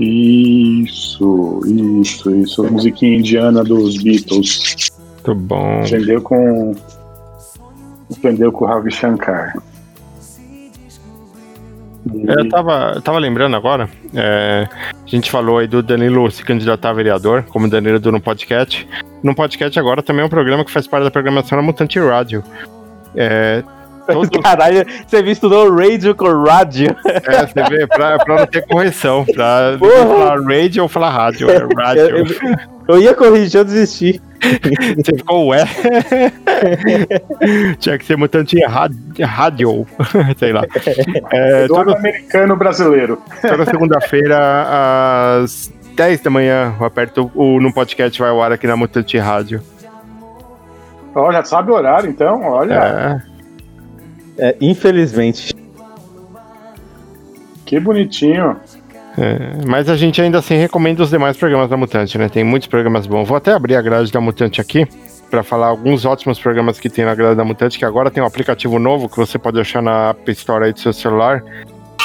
Isso, 0.00 1.60
isso, 2.00 2.34
isso. 2.34 2.66
A 2.66 2.70
musiquinha 2.72 3.16
indiana 3.16 3.62
dos 3.62 4.02
Beatles. 4.02 4.90
Muito 5.24 5.40
bom. 5.42 5.80
Aprendeu 5.80 6.20
com. 6.20 6.74
Aprendeu 8.12 8.50
com 8.50 8.64
o 8.64 8.66
Ravi 8.68 8.90
Shankar. 8.90 9.56
Eu 12.06 12.48
tava, 12.48 13.00
tava 13.00 13.18
lembrando 13.18 13.56
agora, 13.56 13.88
é, 14.14 14.68
a 14.70 15.08
gente 15.08 15.30
falou 15.30 15.58
aí 15.58 15.66
do 15.66 15.82
Danilo 15.82 16.30
se 16.30 16.44
candidatar 16.44 16.90
a 16.90 16.92
vereador, 16.92 17.44
como 17.44 17.68
Danilo 17.68 17.98
do 17.98 18.12
No 18.12 18.20
Podcast. 18.20 18.86
No 19.22 19.34
Podcast 19.34 19.78
agora 19.78 20.02
também 20.02 20.22
é 20.22 20.26
um 20.26 20.30
programa 20.30 20.64
que 20.64 20.70
faz 20.70 20.86
parte 20.86 21.04
da 21.04 21.10
programação 21.10 21.56
da 21.56 21.62
Mutante 21.62 21.98
Rádio. 21.98 22.44
É, 23.16 23.62
todo, 24.06 24.30
Caralho, 24.42 24.84
você 25.06 25.20
estudou 25.22 25.74
radio 25.74 26.14
com 26.14 26.26
rádio. 26.44 26.94
é, 27.04 27.46
você 27.46 27.62
vê, 27.70 27.86
pra, 27.86 28.18
pra 28.18 28.36
não 28.40 28.46
ter 28.46 28.66
correção, 28.66 29.24
pra 29.24 29.76
Porra. 29.78 30.06
falar 30.06 30.40
radio 30.40 30.82
ou 30.82 30.88
falar 30.88 31.10
rádio, 31.10 31.50
é 31.50 31.56
Eu, 31.56 31.68
rádio. 31.76 32.16
eu- 32.18 32.24
eu 32.86 32.98
ia 33.00 33.14
corrigir, 33.14 33.60
eu 33.60 33.64
desisti. 33.64 34.20
Você 35.02 35.16
ficou 35.16 35.46
ué. 35.48 35.64
Tinha 37.78 37.98
que 37.98 38.04
ser 38.04 38.16
mutante 38.16 38.58
rádio, 38.64 39.86
sei 40.36 40.52
lá. 40.52 40.62
É, 41.32 41.66
do 41.66 41.74
todo- 41.74 41.94
americano 41.96 42.56
brasileiro. 42.56 43.20
Toda 43.40 43.64
segunda-feira, 43.64 45.38
às 45.42 45.72
10 45.96 46.20
da 46.20 46.30
manhã, 46.30 46.74
eu 46.78 46.86
aperto 46.86 47.30
o 47.34 47.60
no 47.60 47.72
podcast 47.72 48.18
vai 48.20 48.30
ao 48.30 48.42
ar 48.42 48.52
aqui 48.52 48.66
na 48.66 48.76
Mutante 48.76 49.16
Rádio. 49.16 49.62
Olha, 51.14 51.44
sabe 51.44 51.70
o 51.70 51.74
horário 51.74 52.10
então? 52.10 52.42
Olha, 52.42 52.74
É, 52.74 53.22
É, 54.38 54.56
infelizmente. 54.60 55.54
que 57.64 57.78
bonitinho. 57.80 58.56
é, 59.16 59.66
mas 59.66 59.88
a 59.88 59.96
gente 59.96 60.20
ainda 60.20 60.38
assim 60.38 60.56
recomenda 60.56 61.02
os 61.02 61.10
demais 61.10 61.36
programas 61.36 61.70
da 61.70 61.76
Mutante, 61.76 62.18
né? 62.18 62.28
Tem 62.28 62.44
muitos 62.44 62.68
programas 62.68 63.06
bons. 63.06 63.28
Vou 63.28 63.36
até 63.36 63.52
abrir 63.52 63.76
a 63.76 63.82
grade 63.82 64.12
da 64.12 64.20
Mutante 64.20 64.60
aqui 64.60 64.86
para 65.30 65.42
falar 65.42 65.68
alguns 65.68 66.04
ótimos 66.04 66.38
programas 66.38 66.78
que 66.78 66.88
tem 66.88 67.04
na 67.04 67.14
grade 67.14 67.36
da 67.36 67.44
Mutante, 67.44 67.78
que 67.78 67.84
agora 67.84 68.10
tem 68.10 68.22
um 68.22 68.26
aplicativo 68.26 68.78
novo 68.78 69.08
que 69.08 69.16
você 69.16 69.38
pode 69.38 69.58
achar 69.60 69.82
na 69.82 70.10
App 70.10 70.30
Store 70.32 70.64
aí 70.64 70.72
do 70.72 70.80
seu 70.80 70.92
celular. 70.92 71.42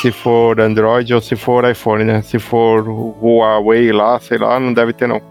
Se 0.02 0.12
for 0.12 0.60
Android 0.62 1.14
ou 1.14 1.22
se 1.22 1.36
for 1.36 1.70
iPhone, 1.70 2.06
né? 2.06 2.22
Se 2.22 2.40
for 2.40 2.88
o 2.88 3.16
Huawei 3.22 3.92
lá, 3.92 4.20
sei 4.20 4.38
lá, 4.38 4.60
não 4.60 4.74
deve 4.74 4.94
ter 4.94 5.08
não. 5.08 5.22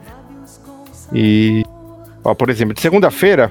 E, 1.13 1.65
ó, 2.23 2.35
por 2.35 2.51
exemplo, 2.51 2.75
de 2.75 2.81
segunda-feira 2.81 3.51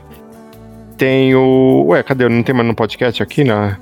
tem 0.98 1.36
o. 1.36 1.86
Ué, 1.90 2.04
cadê? 2.04 2.28
Não 2.28 2.44
tem 2.44 2.54
mais 2.56 2.68
no 2.68 2.76
podcast 2.76 3.22
aqui, 3.22 3.44
na. 3.44 3.78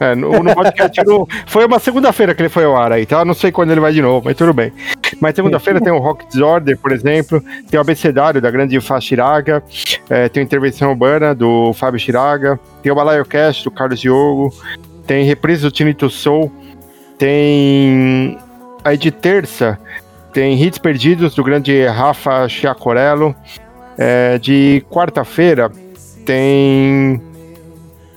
É, 0.00 0.14
no, 0.14 0.30
no 0.42 0.54
podcast. 0.54 1.00
no- 1.04 1.28
Foi 1.46 1.64
uma 1.64 1.78
segunda-feira 1.78 2.34
que 2.34 2.42
ele 2.42 2.48
foi 2.48 2.64
ao 2.64 2.76
ar 2.76 2.90
aí, 2.92 3.06
tá? 3.06 3.24
Não 3.24 3.34
sei 3.34 3.52
quando 3.52 3.70
ele 3.70 3.80
vai 3.80 3.92
de 3.92 4.02
novo, 4.02 4.22
mas 4.24 4.36
tudo 4.36 4.52
bem. 4.52 4.72
Mas 5.20 5.34
segunda-feira 5.36 5.80
tem 5.80 5.92
o 5.92 5.98
Rock 5.98 6.26
Disorder, 6.26 6.76
por 6.76 6.90
exemplo, 6.90 7.40
tem 7.70 7.78
o 7.78 7.80
Abecedário 7.80 8.40
da 8.40 8.50
grande 8.50 8.80
Fá 8.80 9.00
Chiraga, 9.00 9.62
é, 10.10 10.28
tem 10.28 10.40
a 10.40 10.44
Intervenção 10.44 10.90
Urbana 10.90 11.34
do 11.34 11.72
Fábio 11.74 12.00
Chiraga, 12.00 12.58
tem 12.82 12.90
o 12.90 12.94
Balaio 12.94 13.24
Cast 13.24 13.62
do 13.62 13.70
Carlos 13.70 14.00
Diogo, 14.00 14.52
tem 15.06 15.24
reprise 15.24 15.62
do 15.62 15.70
Tinito 15.70 16.10
Soul, 16.10 16.50
tem 17.18 18.36
aí 18.84 18.96
de 18.96 19.10
terça 19.12 19.78
tem 20.32 20.60
Hits 20.60 20.78
Perdidos 20.78 21.34
do 21.34 21.44
grande 21.44 21.84
Rafa 21.84 22.48
Chiacorello, 22.48 23.36
é, 23.98 24.38
de 24.38 24.82
quarta-feira 24.90 25.70
tem 26.24 27.20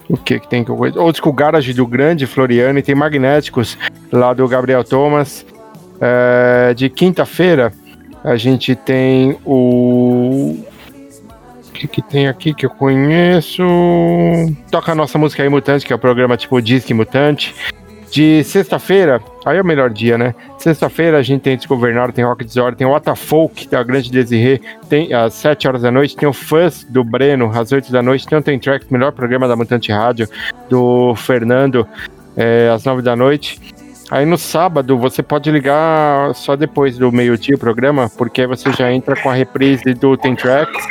o 0.09 0.17
que 0.17 0.39
que 0.39 0.47
tem 0.47 0.63
que 0.63 0.69
eu 0.69 0.75
conheço? 0.75 0.99
Old 0.99 1.17
School 1.17 1.33
Garage 1.33 1.73
do 1.73 1.85
grande 1.85 2.27
Floriano 2.27 2.77
e 2.79 2.83
tem 2.83 2.95
Magnéticos 2.95 3.77
lá 4.11 4.33
do 4.33 4.47
Gabriel 4.47 4.83
Thomas. 4.83 5.45
É, 5.99 6.73
de 6.73 6.89
quinta-feira 6.89 7.71
a 8.23 8.35
gente 8.35 8.75
tem 8.75 9.37
o 9.45 10.57
o 11.67 11.77
que, 11.77 11.87
que 11.87 12.01
tem 12.01 12.27
aqui 12.27 12.53
que 12.53 12.65
eu 12.65 12.69
conheço? 12.69 13.61
Toca 14.71 14.93
a 14.93 14.95
nossa 14.95 15.17
música 15.17 15.43
aí 15.43 15.49
Mutante, 15.49 15.85
que 15.85 15.91
é 15.91 15.95
o 15.95 15.99
programa 15.99 16.37
tipo 16.37 16.61
Disque 16.61 16.93
Mutante. 16.93 17.53
De 18.15 18.45
sexta-feira, 18.45 19.21
aí 19.43 19.57
é 19.57 19.61
o 19.61 19.65
melhor 19.65 19.89
dia, 19.89 20.17
né? 20.17 20.33
Sexta-feira 20.57 21.17
a 21.17 21.21
gente 21.21 21.41
tem 21.41 21.57
Desgovernado, 21.57 22.13
tem 22.13 22.23
Rock 22.23 22.45
Disorder, 22.45 22.73
tem 22.73 22.87
Watafolk, 22.87 23.67
da 23.67 23.83
Grande 23.83 24.09
Desirê, 24.09 24.61
tem 24.87 25.13
às 25.13 25.33
7 25.33 25.67
horas 25.67 25.81
da 25.81 25.91
noite, 25.91 26.15
tem 26.15 26.25
o 26.25 26.31
Fuzz 26.31 26.85
do 26.85 27.03
Breno, 27.03 27.51
às 27.53 27.73
8 27.73 27.91
da 27.91 28.01
noite, 28.01 28.25
tem 28.25 28.37
o 28.37 28.41
Tem 28.41 28.57
Track, 28.57 28.85
melhor 28.89 29.11
programa 29.11 29.49
da 29.49 29.57
Mutante 29.57 29.91
Rádio, 29.91 30.29
do 30.69 31.13
Fernando, 31.15 31.85
é, 32.37 32.71
às 32.73 32.85
9 32.85 33.01
da 33.01 33.17
noite. 33.17 33.59
Aí 34.09 34.25
no 34.25 34.37
sábado 34.37 34.97
você 34.97 35.21
pode 35.21 35.51
ligar 35.51 36.33
só 36.35 36.55
depois 36.55 36.97
do 36.97 37.11
meio-dia 37.11 37.55
o 37.55 37.59
programa, 37.59 38.09
porque 38.17 38.39
aí 38.39 38.47
você 38.47 38.71
já 38.71 38.93
entra 38.93 39.21
com 39.21 39.29
a 39.29 39.33
reprise 39.33 39.93
do 39.93 40.15
Tem 40.15 40.37
Tracks. 40.37 40.87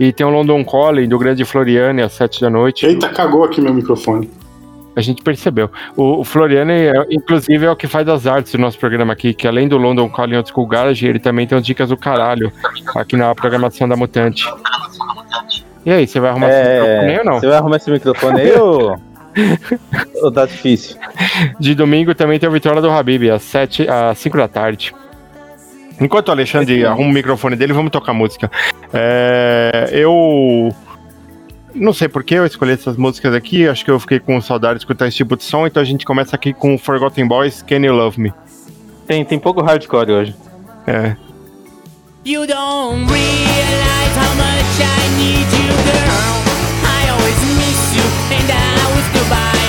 E 0.00 0.10
tem 0.10 0.24
o 0.24 0.30
London 0.30 0.64
Calling 0.64 1.06
do 1.06 1.18
Grande 1.18 1.44
Floriane 1.44 2.00
às 2.00 2.14
7 2.14 2.40
da 2.40 2.48
noite. 2.48 2.86
Eita, 2.86 3.10
cagou 3.10 3.44
aqui 3.44 3.60
meu 3.60 3.74
microfone. 3.74 4.30
A 4.96 5.00
gente 5.00 5.22
percebeu. 5.22 5.70
O, 5.96 6.20
o 6.20 6.24
Floriane, 6.24 6.72
é, 6.72 6.92
inclusive, 7.10 7.66
é 7.66 7.70
o 7.70 7.76
que 7.76 7.86
faz 7.86 8.08
as 8.08 8.26
artes 8.26 8.52
do 8.52 8.58
nosso 8.58 8.78
programa 8.78 9.12
aqui, 9.12 9.34
que 9.34 9.46
além 9.46 9.66
do 9.68 9.76
London 9.76 10.08
Calling 10.08 10.36
Old 10.36 10.48
School 10.48 10.66
Garage, 10.66 11.06
ele 11.06 11.18
também 11.18 11.46
tem 11.46 11.58
as 11.58 11.64
dicas 11.64 11.88
do 11.88 11.96
caralho 11.96 12.52
aqui 12.94 13.16
na 13.16 13.34
programação 13.34 13.88
da 13.88 13.96
Mutante. 13.96 14.46
E 15.84 15.90
aí, 15.92 16.06
você 16.06 16.18
vai 16.20 16.30
arrumar 16.30 16.48
esse 16.48 16.60
microfone 16.60 17.08
aí 17.08 17.14
É, 17.14 17.18
ou 17.18 17.24
não? 17.24 17.40
você 17.40 17.46
vai 17.46 17.56
arrumar 17.56 17.76
esse 17.76 17.90
microfone 17.90 18.40
aí 18.40 18.52
ou... 18.52 19.00
ou 20.22 20.32
tá 20.32 20.46
difícil? 20.46 20.96
De 21.58 21.74
domingo 21.74 22.14
também 22.14 22.38
tem 22.38 22.48
a 22.48 22.52
vitória 22.52 22.80
do 22.80 22.88
Habib, 22.88 23.28
às 23.30 23.42
7, 23.42 23.88
às 23.88 24.16
5 24.18 24.36
da 24.36 24.46
tarde. 24.48 24.94
Enquanto 26.00 26.28
o 26.28 26.32
Alexandre 26.32 26.84
arruma 26.84 27.10
o 27.10 27.12
microfone 27.12 27.56
dele, 27.56 27.72
vamos 27.72 27.90
tocar 27.90 28.12
música. 28.12 28.50
É, 28.92 29.90
eu. 29.92 30.74
Não 31.74 31.92
sei 31.92 32.08
por 32.08 32.22
que 32.22 32.34
eu 32.34 32.46
escolhi 32.46 32.72
essas 32.72 32.96
músicas 32.96 33.34
aqui, 33.34 33.66
acho 33.66 33.84
que 33.84 33.90
eu 33.90 33.98
fiquei 33.98 34.20
com 34.20 34.40
saudade 34.40 34.74
de 34.74 34.82
escutar 34.82 35.08
esse 35.08 35.16
tipo 35.16 35.36
de 35.36 35.42
som, 35.42 35.66
então 35.66 35.82
a 35.82 35.84
gente 35.84 36.04
começa 36.04 36.36
aqui 36.36 36.52
com 36.52 36.78
Forgotten 36.78 37.26
Boys, 37.26 37.62
Can 37.62 37.84
You 37.84 37.92
Love 37.92 38.20
Me? 38.20 38.32
Tem, 39.06 39.24
tem 39.24 39.38
pouco 39.38 39.60
hardcore 39.60 40.12
hoje. 40.12 40.36
É. 40.86 41.16
You 42.24 42.46
don't 42.46 43.04
realize 43.10 44.16
how 44.16 44.34
much 44.36 44.80
I 44.80 45.08
need 45.18 45.52
you, 45.52 45.74
girl. 45.84 46.34
I 46.84 47.10
always 47.10 47.38
miss 47.58 47.96
you, 47.96 48.04
and 48.34 48.50
I 48.50 48.94
will 48.94 49.02
still 49.10 49.63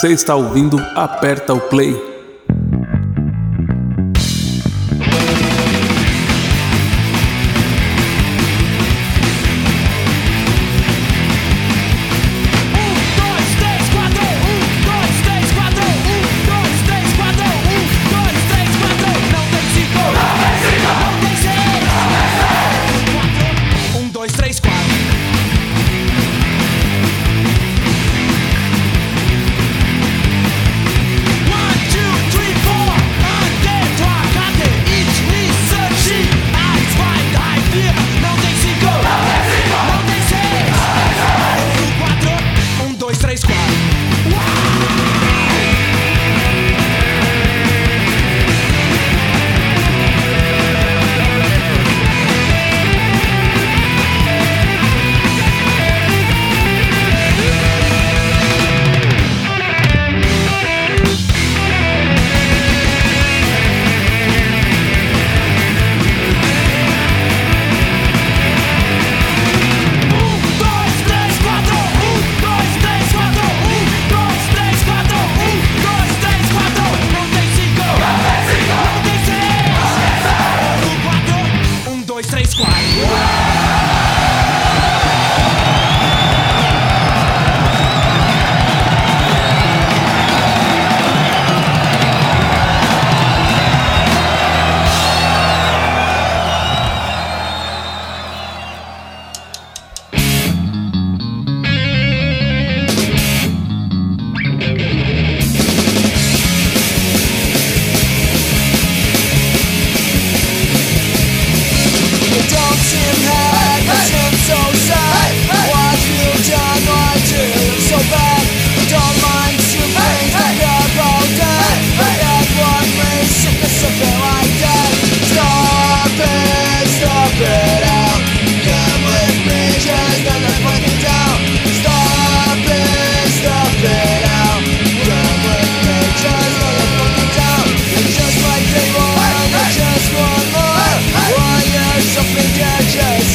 Você 0.00 0.14
está 0.14 0.34
ouvindo 0.34 0.78
Aperta 0.96 1.52
o 1.52 1.60
Play. 1.60 2.09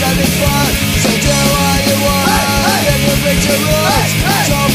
having 0.06 0.34
fun 0.38 0.70
So 1.02 1.10
do 1.10 1.36
what 1.54 1.82
you 1.90 1.98
want. 2.06 2.30
Then 2.86 3.00
you'll 3.06 3.22
your 3.50 3.60
roots 3.66 4.14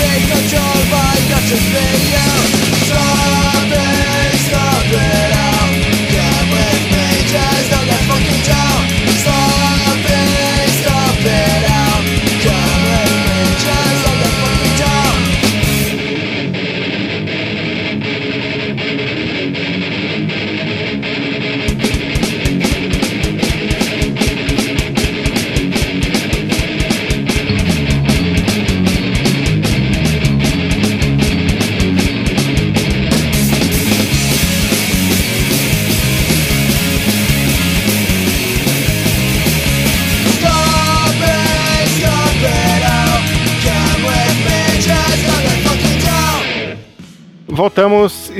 be 0.02 0.12
controlled 0.26 0.86
by 0.90 1.14
just 1.46 1.66
me, 1.74 2.39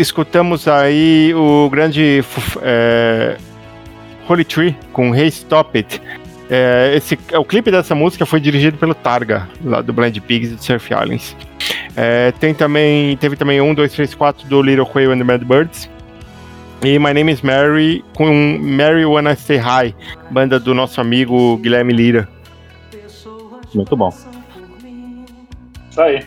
escutamos 0.00 0.66
aí 0.66 1.32
o 1.34 1.68
grande 1.70 2.24
é, 2.62 3.36
Holy 4.28 4.44
Tree 4.44 4.76
com 4.92 5.14
Hey 5.14 5.28
Stop 5.28 5.76
It. 5.76 6.00
É, 6.48 6.94
esse, 6.96 7.18
o 7.36 7.44
clipe 7.44 7.70
dessa 7.70 7.94
música 7.94 8.26
foi 8.26 8.40
dirigido 8.40 8.76
pelo 8.76 8.94
Targa, 8.94 9.48
lá 9.64 9.80
do 9.80 9.92
Blind 9.92 10.18
Pigs 10.18 10.52
e 10.52 10.56
do 10.56 10.64
Surf 10.64 10.92
Islands. 10.92 11.36
É, 11.96 12.32
tem 12.32 12.54
também, 12.54 13.16
teve 13.18 13.36
também 13.36 13.60
um, 13.60 13.74
dois, 13.74 13.92
três, 13.92 14.14
quatro 14.14 14.48
do 14.48 14.62
Little 14.62 14.86
Quail 14.86 15.12
and 15.12 15.18
the 15.18 15.24
Mad 15.24 15.44
Birds. 15.44 15.88
E 16.82 16.98
My 16.98 17.12
Name 17.12 17.30
is 17.30 17.42
Mary 17.42 18.02
com 18.16 18.58
Mary 18.58 19.04
Wanna 19.04 19.36
Stay 19.36 19.58
High, 19.58 19.94
banda 20.30 20.58
do 20.58 20.74
nosso 20.74 21.00
amigo 21.00 21.58
Guilherme 21.58 21.92
Lira. 21.92 22.28
Muito 23.74 23.96
bom. 23.96 24.08
Isso 25.90 26.00
aí. 26.00 26.26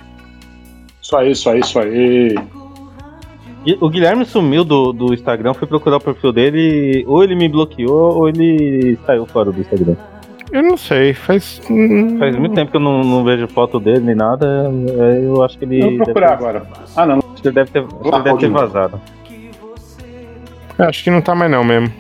Isso 1.01 1.17
aí, 1.17 1.31
isso 1.31 1.49
aí, 1.49 1.59
isso 1.59 1.79
aí. 1.79 2.35
O 3.79 3.89
Guilherme 3.89 4.25
sumiu 4.25 4.63
do, 4.65 4.91
do 4.91 5.13
Instagram, 5.13 5.53
fui 5.53 5.67
procurar 5.67 5.97
o 5.97 6.01
perfil 6.01 6.33
dele, 6.33 7.05
ou 7.07 7.23
ele 7.23 7.33
me 7.35 7.47
bloqueou, 7.47 8.17
ou 8.17 8.27
ele 8.27 8.97
saiu 9.05 9.25
fora 9.25 9.51
do 9.51 9.61
Instagram. 9.61 9.95
Eu 10.51 10.61
não 10.61 10.77
sei, 10.77 11.13
faz. 11.13 11.61
hum, 11.69 12.17
Faz 12.19 12.35
muito 12.35 12.53
tempo 12.55 12.71
que 12.71 12.77
eu 12.77 12.81
não, 12.81 13.01
não 13.03 13.23
vejo 13.23 13.47
foto 13.47 13.79
dele 13.79 14.01
nem 14.01 14.15
nada, 14.15 14.69
é, 14.99 15.25
eu 15.25 15.41
acho 15.43 15.57
que 15.57 15.65
ele. 15.65 15.81
Eu 15.81 15.89
vou 15.97 16.05
procurar 16.05 16.31
deve, 16.31 16.43
agora. 16.43 16.67
Ah, 16.95 17.05
não. 17.05 17.19
Acho 17.19 17.41
que 17.41 17.47
ele 17.47 17.55
deve 17.55 17.71
ter, 17.71 17.79
acho 17.79 17.97
que 17.97 18.07
ele 18.09 18.23
deve 18.23 18.37
ter 18.37 18.49
vazado. 18.49 19.01
Acho 20.77 21.03
que 21.03 21.09
não 21.09 21.21
tá 21.21 21.33
mais 21.33 21.49
não 21.49 21.63
mesmo. 21.63 21.91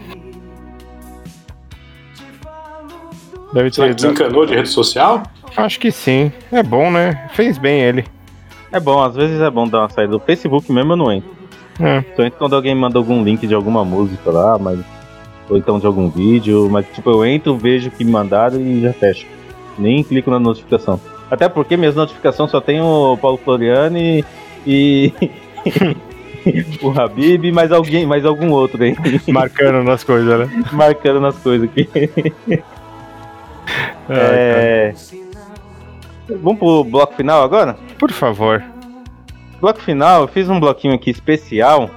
Deve 3.53 3.71
ter. 3.71 3.93
desencanou 3.93 4.45
de 4.45 4.55
rede 4.55 4.69
social? 4.69 5.23
Acho 5.55 5.79
que 5.79 5.91
sim. 5.91 6.31
É 6.51 6.61
bom, 6.63 6.91
né? 6.91 7.29
Fez 7.33 7.57
bem 7.57 7.81
ele. 7.81 8.03
É 8.71 8.79
bom, 8.79 9.01
às 9.01 9.15
vezes 9.15 9.39
é 9.39 9.49
bom 9.49 9.67
dar 9.67 9.81
uma 9.81 9.89
saída. 9.89 10.11
Do 10.11 10.19
Facebook 10.19 10.71
mesmo 10.71 10.93
eu 10.93 10.97
não 10.97 11.11
entro. 11.11 11.29
É. 11.79 12.03
Só 12.15 12.23
entro 12.23 12.39
quando 12.39 12.55
alguém 12.55 12.75
manda 12.75 12.97
algum 12.97 13.23
link 13.23 13.45
de 13.47 13.53
alguma 13.53 13.83
música 13.83 14.31
lá, 14.31 14.57
mas. 14.57 14.79
Ou 15.49 15.57
então 15.57 15.79
de 15.79 15.85
algum 15.85 16.09
vídeo, 16.09 16.69
mas 16.71 16.85
tipo, 16.93 17.09
eu 17.09 17.25
entro, 17.25 17.57
vejo 17.57 17.89
o 17.89 17.91
que 17.91 18.03
me 18.03 18.11
mandaram 18.11 18.59
e 18.59 18.81
já 18.81 18.93
fecho. 18.93 19.27
Nem 19.77 20.03
clico 20.03 20.31
na 20.31 20.39
notificação. 20.39 20.99
Até 21.29 21.49
porque 21.49 21.75
minhas 21.75 21.95
notificações 21.95 22.51
só 22.51 22.61
tem 22.61 22.79
o 22.81 23.17
Paulo 23.17 23.37
Floriani 23.37 24.23
e. 24.65 25.11
o 26.81 26.91
Habib 26.91 27.45
e 27.45 27.51
mais 27.51 27.71
alguém, 27.71 28.05
mais 28.05 28.25
algum 28.25 28.51
outro 28.51 28.81
aí. 28.83 28.95
Marcando 29.27 29.83
nas 29.83 30.03
coisas, 30.03 30.39
né? 30.47 30.63
Marcando 30.71 31.19
nas 31.19 31.37
coisas 31.37 31.69
aqui. 31.69 31.89
é... 34.09 34.93
Vamos 36.41 36.59
pro 36.59 36.83
bloco 36.83 37.15
final 37.15 37.43
agora? 37.43 37.75
Por 37.97 38.11
favor. 38.11 38.63
Bloco 39.63 39.79
final, 39.79 40.23
eu 40.23 40.27
fiz 40.27 40.49
um 40.49 40.59
bloquinho 40.59 40.93
aqui 40.93 41.09
especial 41.09 41.89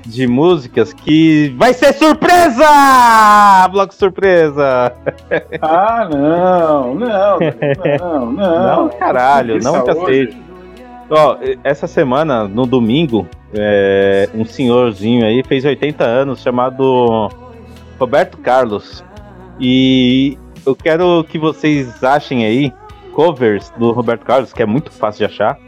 de 0.00 0.26
músicas 0.26 0.94
que 0.94 1.54
vai 1.58 1.74
ser 1.74 1.92
surpresa! 1.92 3.68
Bloco 3.70 3.92
surpresa! 3.92 4.94
Ah, 5.60 6.08
não, 6.10 6.94
não, 6.94 7.38
não, 7.38 8.32
não. 8.32 8.86
Não, 8.86 8.88
caralho, 8.88 9.58
Isso 9.58 9.70
não 9.70 9.84
te 9.84 9.90
hoje. 9.90 10.00
aceito. 10.00 10.36
Ó, 11.10 11.36
essa 11.62 11.86
semana, 11.86 12.48
no 12.48 12.64
domingo, 12.64 13.28
é, 13.52 14.30
um 14.34 14.46
senhorzinho 14.46 15.26
aí 15.26 15.42
fez 15.46 15.66
80 15.66 16.02
anos 16.02 16.40
chamado 16.40 17.28
Roberto 18.00 18.38
Carlos. 18.38 19.04
E 19.60 20.38
eu 20.64 20.74
quero 20.74 21.22
que 21.28 21.38
vocês 21.38 22.02
achem 22.02 22.46
aí 22.46 22.72
covers 23.12 23.70
do 23.76 23.92
Roberto 23.92 24.24
Carlos, 24.24 24.50
que 24.54 24.62
é 24.62 24.66
muito 24.66 24.90
fácil 24.90 25.28
de 25.28 25.34
achar. 25.34 25.58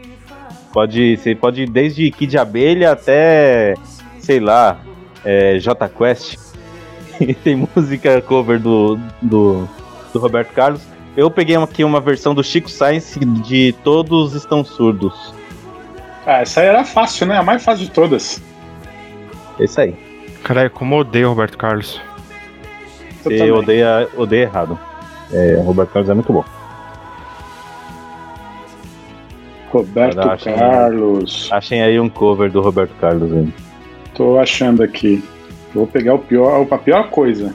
Pode, 0.75 1.15
você 1.15 1.33
pode 1.33 1.61
ir 1.61 1.69
desde 1.69 2.11
Kid 2.11 2.37
Abelha 2.37 2.91
até, 2.91 3.75
sei 4.19 4.41
lá, 4.41 4.77
é, 5.23 5.57
J 5.57 5.87
Quest. 5.87 6.35
Tem 7.45 7.65
música 7.73 8.21
cover 8.21 8.59
do, 8.59 8.99
do, 9.21 9.69
do 10.11 10.19
Roberto 10.19 10.51
Carlos. 10.51 10.81
Eu 11.15 11.31
peguei 11.31 11.55
aqui 11.55 11.81
uma 11.81 12.01
versão 12.01 12.35
do 12.35 12.43
Chico 12.43 12.69
Science 12.69 13.17
de 13.17 13.73
Todos 13.85 14.33
Estão 14.33 14.65
Surdos. 14.65 15.33
Ah, 16.25 16.41
essa 16.41 16.59
aí 16.59 16.67
era 16.67 16.83
fácil, 16.83 17.25
né? 17.27 17.37
A 17.37 17.43
mais 17.43 17.63
fácil 17.63 17.85
de 17.85 17.91
todas. 17.91 18.43
Esse 19.57 19.79
aí. 19.79 19.95
Caralho, 20.43 20.71
como 20.71 20.95
eu 20.95 20.99
odeio 20.99 21.27
o 21.27 21.29
Roberto 21.29 21.57
Carlos. 21.57 22.01
Eu 23.23 23.31
Você 23.31 23.49
odeia, 23.49 24.09
odeia 24.17 24.41
errado. 24.41 24.77
É, 25.31 25.55
o 25.55 25.61
Roberto 25.61 25.91
Carlos 25.91 26.09
é 26.09 26.13
muito 26.13 26.33
bom. 26.33 26.43
Roberto 29.71 30.43
Carlos. 30.43 31.49
Achem 31.51 31.81
aí 31.81 31.99
um 31.99 32.09
cover 32.09 32.51
do 32.51 32.61
Roberto 32.61 32.95
Carlos 32.95 33.31
aí. 33.31 33.53
Tô 34.13 34.39
achando 34.39 34.83
aqui. 34.83 35.23
Vou 35.73 35.85
pegar 35.85 36.13
o 36.13 36.19
pior, 36.19 36.65
a 36.69 36.77
pior 36.77 37.09
coisa 37.09 37.53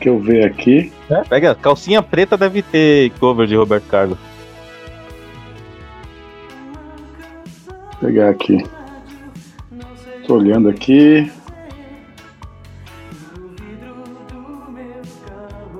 que 0.00 0.08
eu 0.08 0.18
ver 0.18 0.44
aqui. 0.44 0.92
É, 1.08 1.22
pega, 1.22 1.54
calcinha 1.54 2.02
preta 2.02 2.36
deve 2.36 2.62
ter 2.62 3.10
cover 3.20 3.46
de 3.46 3.54
Roberto 3.54 3.86
Carlos. 3.86 4.18
Vou 7.66 8.10
pegar 8.10 8.30
aqui. 8.30 8.64
Tô 10.26 10.34
olhando 10.34 10.68
aqui. 10.68 11.30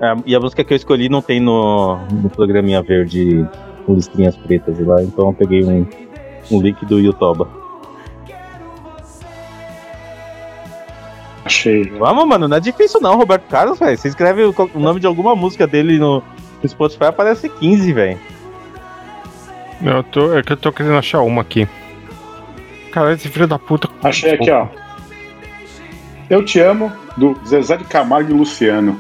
É, 0.01 0.15
e 0.27 0.35
a 0.35 0.41
música 0.41 0.65
que 0.65 0.73
eu 0.73 0.77
escolhi 0.77 1.09
não 1.09 1.23
tem 1.23 1.41
no, 1.41 1.97
no 2.09 2.31
programinha 2.31 2.83
verde 2.83 3.47
com 3.85 3.95
listrinhas 3.95 4.37
pretas 4.37 4.79
lá, 4.81 5.03
então 5.03 5.29
eu 5.29 5.33
peguei 5.33 5.65
um, 5.65 5.87
um 6.51 6.61
link 6.61 6.85
do 6.87 6.99
Yutoba. 6.99 7.49
Achei. 11.45 11.85
Vamos, 11.91 12.27
mano, 12.27 12.49
não 12.49 12.57
é 12.57 12.61
difícil 12.61 13.01
não, 13.01 13.17
Roberto 13.17 13.49
Carlos, 13.49 13.79
velho. 13.79 13.97
Você 13.97 14.09
escreve 14.09 14.45
o, 14.45 14.55
o 14.75 14.79
nome 14.79 15.01
de 15.01 15.07
alguma 15.07 15.35
música 15.35 15.67
dele 15.67 15.99
no, 15.99 16.23
no 16.63 16.69
Spotify, 16.69 17.05
aparece 17.05 17.49
15, 17.49 17.93
velho. 17.93 18.19
Eu 19.83 20.03
tô, 20.05 20.39
é 20.39 20.43
que 20.43 20.53
eu 20.53 20.57
tô 20.57 20.73
querendo 20.73 20.97
achar 20.97 21.21
uma 21.23 21.43
aqui. 21.43 21.69
Caralho, 22.93 23.15
esse 23.15 23.29
filho 23.29 23.49
da 23.49 23.59
puta. 23.59 23.89
Achei 24.03 24.33
aqui, 24.33 24.51
ó. 24.51 24.69
Eu 26.31 26.45
te 26.45 26.61
amo, 26.61 26.93
do 27.17 27.37
Zezé 27.47 27.77
de 27.77 27.85
Camargo 27.85 28.31
e 28.31 28.35
Luciano. 28.35 28.99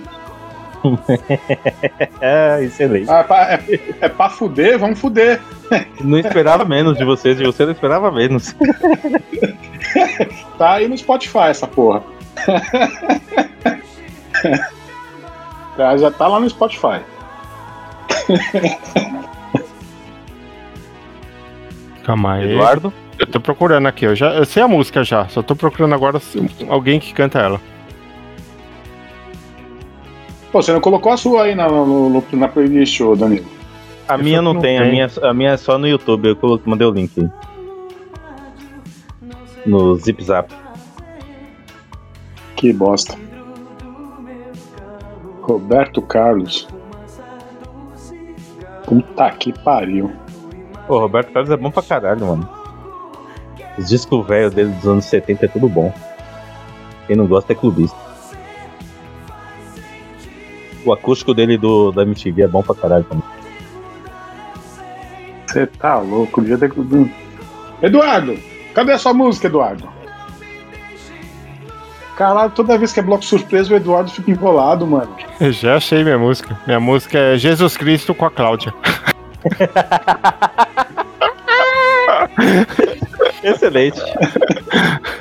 É, 2.21 2.59
excelente. 2.65 3.11
Ah, 3.11 3.19
é, 3.19 3.23
pra, 3.23 3.53
é, 3.53 3.81
é 4.01 4.09
pra 4.09 4.29
fuder, 4.29 4.79
vamos 4.79 4.99
fuder. 4.99 5.41
Não 6.01 6.19
esperava 6.19 6.65
menos 6.65 6.99
de 6.99 7.05
vocês, 7.05 7.37
de 7.37 7.45
você 7.45 7.65
não 7.65 7.73
esperava 7.73 8.11
menos. 8.11 8.55
Tá 10.59 10.75
aí 10.75 10.89
no 10.89 10.97
Spotify 10.97 11.49
essa 11.49 11.67
porra. 11.67 12.03
Tá, 15.77 15.97
já 15.97 16.11
tá 16.11 16.29
lá 16.29 16.41
no 16.41 16.49
Spotify. 16.49 17.01
Calma 22.05 22.35
aí. 22.35 22.53
Eduardo? 22.53 22.93
Eu 23.19 23.27
tô 23.27 23.41
procurando 23.41 23.87
aqui, 23.87 24.05
eu, 24.05 24.17
já, 24.17 24.35
eu 24.35 24.45
sei 24.45 24.63
a 24.63 24.69
música 24.69 25.05
já, 25.05 25.29
só 25.29 25.43
tô 25.43 25.55
procurando 25.55 25.95
agora 25.95 26.21
alguém 26.69 26.99
que 26.99 27.15
canta 27.15 27.39
ela. 27.39 27.61
Pô, 30.53 30.61
você 30.63 30.73
não 30.73 30.81
colocou 30.81 31.11
a 31.13 31.17
sua 31.17 31.45
aí 31.45 31.55
na, 31.55 31.67
no- 31.69 32.11
no- 32.11 32.25
na 32.33 32.47
playlist, 32.49 33.01
ô 33.01 33.17
Danilo? 33.17 33.47
A 34.07 34.15
Eu 34.15 34.19
minha 34.23 34.43
não 34.43 34.53
não 34.55 34.61
tem, 34.61 34.79
a 34.79 34.83
tem. 34.83 34.91
minha, 34.91 35.11
a 35.23 35.33
minha 35.35 35.51
é 35.53 35.57
só 35.57 35.79
no 35.79 35.89
YouTube, 35.89 36.29
eu 36.29 36.37
coloquei, 36.37 36.69
mandei 36.71 36.87
o 36.87 36.91
link 36.91 37.11
aí. 37.19 37.31
No 39.65 39.95
Zip 39.97 40.23
Zap. 40.23 40.53
Que 42.57 42.73
bosta. 42.73 43.17
Roberto 45.41 46.03
Carlos. 46.03 46.69
Puta 48.85 49.31
que 49.31 49.53
pariu. 49.65 50.13
Pô, 50.87 50.99
Roberto 50.99 51.33
Carlos 51.33 51.51
é 51.51 51.57
bom 51.57 51.71
pra 51.71 51.83
caralho, 51.83 52.27
mano. 52.27 52.49
Os 53.79 53.89
discos 53.89 54.27
velhos 54.27 54.53
dele 54.53 54.71
dos 54.73 54.87
anos 54.87 55.05
70 55.07 55.47
é 55.47 55.49
tudo 55.49 55.69
bom. 55.69 55.93
Quem 57.07 57.17
não 57.17 57.27
gosta 57.27 57.53
é 57.53 57.57
clubista. 57.57 57.97
O 60.85 60.93
acústico 60.93 61.33
dele 61.33 61.57
do, 61.57 61.93
da 61.93 62.03
MTV 62.03 62.43
é 62.43 62.49
bom 62.49 62.63
pra 62.63 62.75
caralho 62.75 63.05
também. 63.05 63.25
Você 65.47 65.67
tá 65.67 65.99
louco, 65.99 66.41
devia 66.41 66.59
ter. 66.59 66.73
Eduardo! 67.83 68.39
Cadê 68.75 68.93
a 68.93 68.99
sua 68.99 69.13
música, 69.13 69.49
Eduardo? 69.49 69.87
Caralho, 72.17 72.51
toda 72.51 72.79
vez 72.79 72.93
que 72.93 73.01
é 73.01 73.03
bloco 73.03 73.25
surpresa, 73.25 73.73
o 73.73 73.77
Eduardo 73.77 74.11
fica 74.11 74.31
enrolado, 74.31 74.87
mano. 74.87 75.15
Eu 75.41 75.53
já 75.53 75.77
achei 75.77 76.05
minha 76.05 76.19
música. 76.19 76.59
Minha 76.67 76.81
música 76.81 77.19
é 77.19 77.37
Jesus 77.37 77.77
Cristo 77.77 78.15
com 78.15 78.25
a 78.25 78.31
Cláudia. 78.31 78.73
Excelente. 83.43 84.01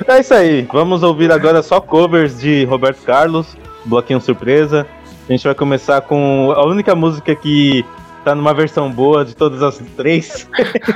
é 0.06 0.20
isso 0.20 0.32
aí. 0.32 0.68
Vamos 0.72 1.02
ouvir 1.02 1.32
agora 1.32 1.62
só 1.62 1.80
covers 1.80 2.38
de 2.38 2.64
Roberto 2.66 3.02
Carlos, 3.04 3.56
bloquinho 3.84 4.20
surpresa. 4.20 4.86
A 5.28 5.32
gente 5.32 5.44
vai 5.44 5.54
começar 5.54 6.00
com 6.00 6.52
a 6.52 6.66
única 6.66 6.94
música 6.94 7.34
que 7.34 7.84
tá 8.24 8.34
numa 8.34 8.52
versão 8.52 8.90
boa 8.90 9.24
de 9.24 9.34
todas 9.34 9.62
as 9.62 9.78
três, 9.96 10.48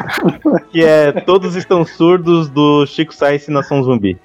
que 0.71 0.85
é 0.85 1.13
Todos 1.13 1.55
Estão 1.55 1.85
Surdos 1.85 2.49
do 2.49 2.87
Chico 2.87 3.15
Sainz 3.15 3.47
e 3.49 3.51
Nação 3.51 3.83
Zumbi. 3.83 4.19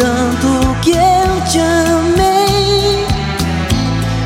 tanto 0.00 0.80
que 0.80 0.92
eu 0.92 1.44
te 1.44 1.58
amei 1.60 3.06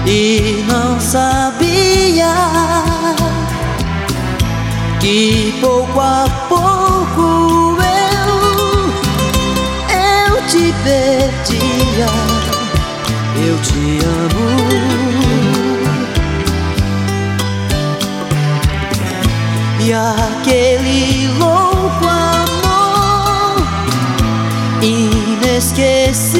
e 0.06 0.64
não 0.68 1.00
sabia 1.00 2.32
que 5.00 5.52
pouco 5.60 6.00
a 6.00 6.26
pouco 6.48 7.76
eu 7.82 8.34
eu 9.90 10.46
te 10.46 10.72
perdia. 10.84 12.06
Eu 13.36 13.58
te 13.58 13.98
amo. 14.04 14.44
E 19.80 19.92
aquele 19.92 21.28
louco 21.38 21.63
inesquecível 25.74 26.38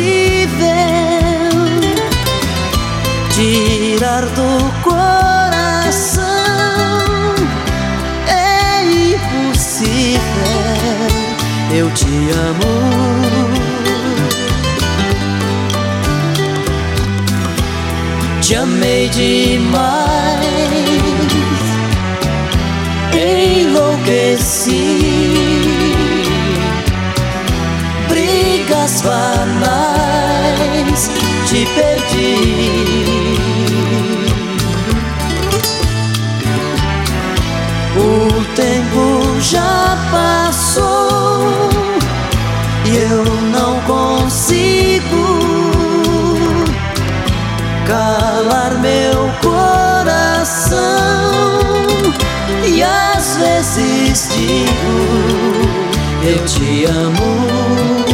tirar 3.31 4.25
do 4.27 4.73
coração 4.83 6.23
é 8.29 8.85
impossível. 9.15 10.21
Eu 11.75 11.91
te 11.91 12.31
amo. 12.31 12.75
Te 18.41 18.55
amei 18.57 19.09
demais, 19.09 20.45
enlouqueci. 23.63 25.34
Páscoa 28.85 29.47
mais 29.63 31.11
te 31.49 31.65
perdi. 31.75 32.37
O 37.97 38.45
tempo 38.55 39.41
já 39.41 39.97
passou 40.11 41.71
e 42.85 42.95
eu 42.95 43.25
não 43.55 43.81
consigo 43.87 45.25
calar 47.89 48.75
meu 48.83 49.31
coração 49.41 50.83
e 52.69 52.83
às 52.83 53.39
vezes 53.39 54.29
digo 54.37 55.25
eu 56.23 56.45
te 56.45 56.85
amo. 56.85 58.14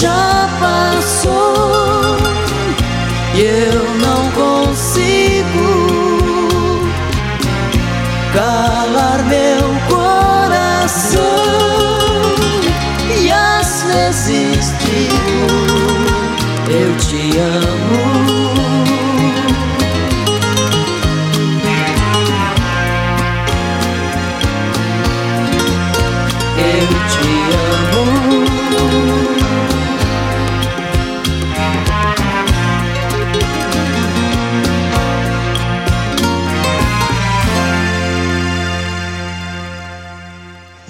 já 0.00 0.48
passou 0.58 2.16
e 3.34 3.40
eu 3.40 3.84
não 4.00 4.30
consigo 4.32 5.68
calar 8.32 9.22
meu 9.24 9.68
coração 9.88 11.20
e 13.20 13.30
as 13.30 13.82
vezes 13.82 14.72
digo 14.80 15.62
eu 16.70 16.96
te 16.96 17.38
amo. 17.38 17.71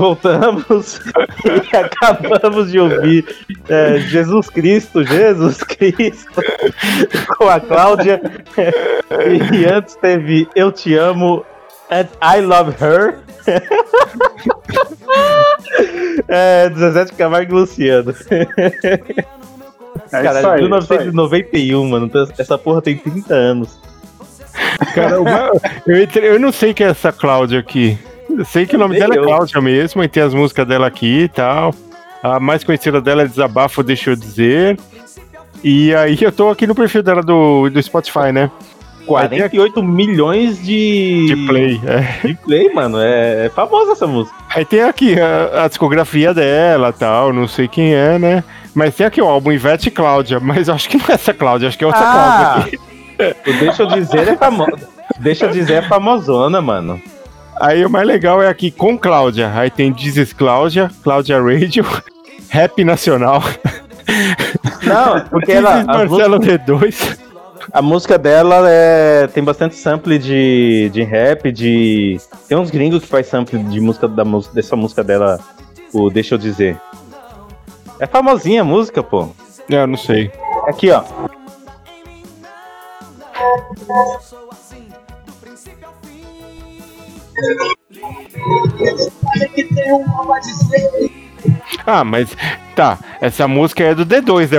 Voltamos 0.00 0.98
e 1.44 1.76
acabamos 1.76 2.70
de 2.70 2.80
ouvir 2.80 3.22
é, 3.68 3.98
Jesus 3.98 4.48
Cristo, 4.48 5.04
Jesus 5.04 5.58
Cristo, 5.62 6.40
com 7.36 7.46
a 7.46 7.60
Cláudia. 7.60 8.18
E 9.52 9.66
antes 9.66 9.94
teve 9.96 10.48
Eu 10.54 10.72
Te 10.72 10.94
Amo 10.96 11.44
and 11.90 12.06
I 12.22 12.40
Love 12.40 12.74
Her. 12.82 13.18
É, 16.28 16.68
17 16.70 17.12
Camargo 17.14 17.52
e 17.52 17.60
Luciano. 17.60 18.14
É 18.30 18.96
Cara, 20.22 20.38
isso 20.40 20.48
aí, 20.48 20.60
1991, 20.62 21.88
mano. 21.88 22.06
então 22.06 22.26
Essa 22.38 22.56
porra 22.56 22.80
tem 22.82 22.96
30 22.96 23.34
anos. 23.34 23.78
Cara, 24.94 25.20
uma- 25.20 25.50
eu, 25.86 25.96
entre- 25.96 26.26
eu 26.26 26.38
não 26.38 26.52
sei 26.52 26.72
quem 26.72 26.86
é 26.86 26.90
essa 26.90 27.12
Cláudia 27.12 27.58
aqui. 27.58 27.98
Eu 28.38 28.44
sei 28.44 28.66
que 28.66 28.76
o 28.76 28.78
nome 28.78 28.98
dela 28.98 29.14
é. 29.14 29.22
Cláudia 29.22 29.60
mesmo, 29.60 30.02
e 30.02 30.08
tem 30.08 30.22
as 30.22 30.34
músicas 30.34 30.66
dela 30.66 30.86
aqui 30.86 31.22
e 31.24 31.28
tal. 31.28 31.74
A 32.22 32.38
mais 32.38 32.62
conhecida 32.64 33.00
dela 33.00 33.22
é 33.22 33.26
Desabafo, 33.26 33.82
deixa 33.82 34.10
eu 34.10 34.16
dizer. 34.16 34.78
E 35.62 35.94
aí 35.94 36.18
eu 36.20 36.32
tô 36.32 36.50
aqui 36.50 36.66
no 36.66 36.74
perfil 36.74 37.02
dela 37.02 37.22
do, 37.22 37.68
do 37.68 37.82
Spotify, 37.82 38.32
né? 38.32 38.50
48 39.06 39.82
milhões 39.82 40.62
de. 40.62 41.26
De 41.26 41.46
play, 41.46 41.80
é. 41.84 42.26
De 42.26 42.34
play, 42.34 42.72
mano. 42.72 42.98
É, 43.00 43.46
é 43.46 43.48
famosa 43.48 43.92
essa 43.92 44.06
música. 44.06 44.36
Aí 44.54 44.64
tem 44.64 44.82
aqui 44.82 45.18
a, 45.18 45.64
a 45.64 45.68
discografia 45.68 46.32
dela 46.32 46.92
tal, 46.92 47.32
não 47.32 47.48
sei 47.48 47.66
quem 47.66 47.94
é, 47.94 48.18
né? 48.18 48.44
Mas 48.74 48.94
tem 48.94 49.06
aqui 49.06 49.20
o 49.20 49.26
álbum 49.26 49.50
Ivete 49.50 49.88
e 49.88 49.90
Cláudia, 49.90 50.38
mas 50.40 50.68
eu 50.68 50.74
acho 50.74 50.88
que 50.88 50.96
não 50.96 51.06
é 51.08 51.12
essa 51.12 51.34
Cláudia, 51.34 51.68
acho 51.68 51.78
que 51.78 51.84
é 51.84 51.86
outra 51.86 52.02
Ah! 52.02 52.12
Cláudia 52.12 52.64
aqui. 52.64 53.50
O 53.50 53.52
Deixa 53.58 53.82
eu 53.82 53.86
dizer 53.86 54.28
é 54.28 54.36
famosa. 54.36 54.88
Deixa 55.18 55.44
eu 55.46 55.50
dizer 55.50 55.74
é 55.74 55.82
famosona, 55.82 56.62
mano. 56.62 57.00
Aí 57.60 57.84
o 57.84 57.90
mais 57.90 58.06
legal 58.06 58.42
é 58.42 58.48
aqui 58.48 58.70
com 58.70 58.98
Cláudia. 58.98 59.52
Aí 59.54 59.70
tem 59.70 59.92
Dizes 59.92 60.32
Cláudia, 60.32 60.90
Cláudia 61.02 61.40
Radio, 61.40 61.84
Rap 62.48 62.82
Nacional. 62.82 63.42
Não, 64.82 65.20
porque 65.28 65.52
ela. 65.52 65.84
Marcelo 65.84 66.36
música- 66.38 66.58
D2. 66.58 67.18
A 67.72 67.82
música 67.82 68.18
dela 68.18 68.64
é, 68.68 69.26
tem 69.28 69.44
bastante 69.44 69.76
sample 69.76 70.18
de, 70.18 70.90
de 70.92 71.02
rap, 71.04 71.52
de. 71.52 72.18
Tem 72.48 72.56
uns 72.58 72.70
gringos 72.70 73.02
que 73.02 73.08
faz 73.08 73.26
sample 73.28 73.58
de 73.62 73.80
música 73.80 74.08
da 74.08 74.24
música 74.24 74.54
dessa 74.54 74.74
música 74.74 75.04
dela, 75.04 75.38
o 75.92 76.10
Deixa 76.10 76.34
eu 76.34 76.38
dizer. 76.38 76.76
É 78.00 78.06
famosinha 78.06 78.62
a 78.62 78.64
música, 78.64 79.02
pô. 79.02 79.28
Eu 79.68 79.86
não 79.86 79.96
sei. 79.98 80.32
Aqui, 80.66 80.90
ó. 80.90 81.04
Ah, 91.86 92.04
mas 92.04 92.36
tá, 92.74 92.98
essa 93.20 93.48
música 93.48 93.82
é 93.84 93.94
do 93.94 94.04
D2, 94.04 94.52
né? 94.52 94.58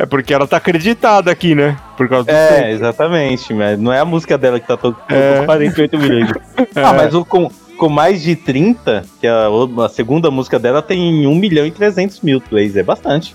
É 0.00 0.06
porque 0.06 0.32
ela 0.32 0.46
tá 0.46 0.58
acreditada 0.58 1.28
aqui, 1.30 1.56
né? 1.56 1.76
Por 1.96 2.08
causa 2.08 2.24
do 2.26 2.30
É, 2.30 2.70
exatamente, 2.70 3.52
mas 3.52 3.76
não 3.78 3.92
é 3.92 3.98
a 3.98 4.04
música 4.04 4.38
dela 4.38 4.60
que 4.60 4.66
tá 4.66 4.76
tocando 4.76 5.04
É. 5.12 5.44
48 5.44 5.98
milhões. 5.98 6.30
Ah, 6.76 6.92
mas 6.92 7.14
o 7.14 7.24
com, 7.24 7.50
com 7.76 7.88
mais 7.88 8.22
de 8.22 8.36
30, 8.36 9.04
que 9.20 9.26
a, 9.26 9.50
o- 9.50 9.82
a 9.82 9.88
segunda 9.88 10.30
música 10.30 10.56
dela 10.58 10.80
tem 10.82 11.26
1 11.26 11.34
milhão 11.34 11.66
e 11.66 11.70
300 11.72 12.20
mil 12.20 12.40
plays, 12.40 12.76
é 12.76 12.82
bastante. 12.84 13.34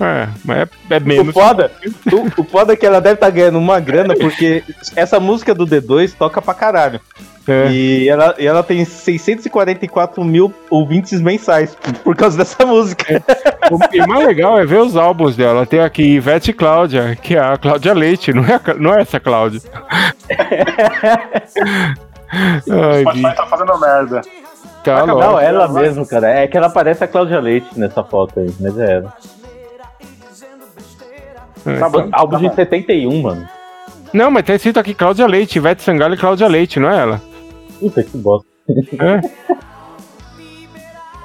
É, 0.00 0.28
mas 0.44 0.58
é, 0.58 0.68
é 0.90 0.98
O 0.98 1.02
menos. 1.04 1.34
foda, 1.34 1.72
o, 2.12 2.40
o 2.40 2.44
foda 2.44 2.72
é 2.72 2.76
que 2.76 2.86
ela 2.86 3.00
deve 3.00 3.14
estar 3.14 3.30
ganhando 3.30 3.58
uma 3.58 3.80
grana, 3.80 4.14
porque 4.14 4.62
essa 4.94 5.18
música 5.18 5.54
do 5.54 5.66
D2 5.66 6.14
toca 6.16 6.40
pra 6.40 6.54
caralho. 6.54 7.00
É. 7.48 7.66
E, 7.70 8.08
ela, 8.08 8.34
e 8.38 8.46
ela 8.46 8.62
tem 8.62 8.84
644 8.84 10.22
mil 10.22 10.52
ouvintes 10.70 11.18
mensais 11.20 11.74
por 12.04 12.14
causa 12.14 12.36
dessa 12.36 12.64
música. 12.66 13.22
O 13.70 13.78
e 13.96 14.06
mais 14.06 14.26
legal 14.26 14.58
é 14.60 14.66
ver 14.66 14.80
os 14.80 14.96
álbuns 14.96 15.34
dela. 15.34 15.64
Tem 15.66 15.80
aqui 15.80 16.02
Ivete 16.02 16.50
e 16.50 16.54
Cláudia, 16.54 17.16
que 17.20 17.34
é 17.34 17.40
a 17.40 17.56
Cláudia 17.56 17.94
Leite, 17.94 18.32
não 18.34 18.44
é, 18.44 18.54
a- 18.56 18.74
não 18.74 18.94
é 18.94 19.00
essa 19.00 19.18
Cláudia. 19.18 19.60
Ai, 22.30 23.00
Spotify 23.00 23.22
bicho, 23.22 23.36
tá 23.36 23.46
fazendo 23.46 23.78
merda. 23.80 24.20
tá 24.84 25.06
Não, 25.06 25.40
ela 25.40 25.66
mesmo, 25.68 26.06
cara. 26.06 26.28
É 26.30 26.46
que 26.46 26.56
ela 26.56 26.68
parece 26.68 27.02
a 27.04 27.08
Cláudia 27.08 27.40
Leite 27.40 27.68
nessa 27.78 28.04
foto 28.04 28.38
aí, 28.40 28.54
mas 28.60 28.78
é 28.78 28.96
ela. 28.96 29.12
É, 31.66 31.78
Tá 31.78 31.88
bom, 31.88 32.08
tá- 32.08 32.18
álbum 32.18 32.38
de 32.38 32.54
71, 32.54 33.22
mano. 33.22 33.46
Não, 34.12 34.30
mas 34.30 34.44
tá 34.44 34.54
escrito 34.54 34.78
aqui 34.80 34.94
Cláudia 34.94 35.26
Leite, 35.26 35.56
Ivete 35.58 35.82
Sangalo 35.82 36.14
e 36.14 36.18
Cláudia 36.18 36.48
Leite, 36.48 36.80
não 36.80 36.90
é 36.90 36.98
ela? 36.98 37.20
Puta 37.78 38.02
que 38.02 38.16
bosta. 38.16 38.48
É? 38.98 39.20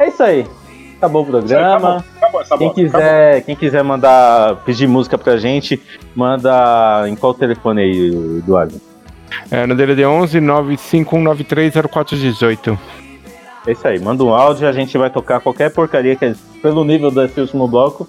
É 0.03 0.07
isso 0.09 0.21
aí. 0.23 0.45
Acabou 0.97 1.23
o 1.23 1.25
programa. 1.25 2.03
Acabou 2.17 2.41
essa 2.41 2.57
Quem 2.57 2.67
bosta. 2.67 2.81
quiser, 2.83 3.41
quem 3.43 3.55
quiser 3.55 3.83
mandar 3.83 4.57
pedir 4.65 4.87
música 4.87 5.17
pra 5.17 5.37
gente, 5.37 5.81
manda 6.15 7.05
em 7.07 7.15
qual 7.15 7.33
telefone 7.33 7.81
aí, 7.81 8.09
Eduardo? 8.39 8.79
É, 9.49 9.65
no 9.65 9.75
DDD 9.75 10.05
11 10.05 10.39
951930418. 10.39 12.77
É 13.65 13.71
isso 13.71 13.87
aí, 13.87 13.97
manda 13.99 14.23
um 14.23 14.33
áudio, 14.33 14.67
a 14.67 14.71
gente 14.73 14.97
vai 14.97 15.09
tocar 15.09 15.39
qualquer 15.39 15.71
porcaria 15.71 16.15
que 16.17 16.35
pelo 16.61 16.83
nível 16.83 17.09
desse 17.09 17.39
último 17.39 17.65
bloco, 17.67 18.07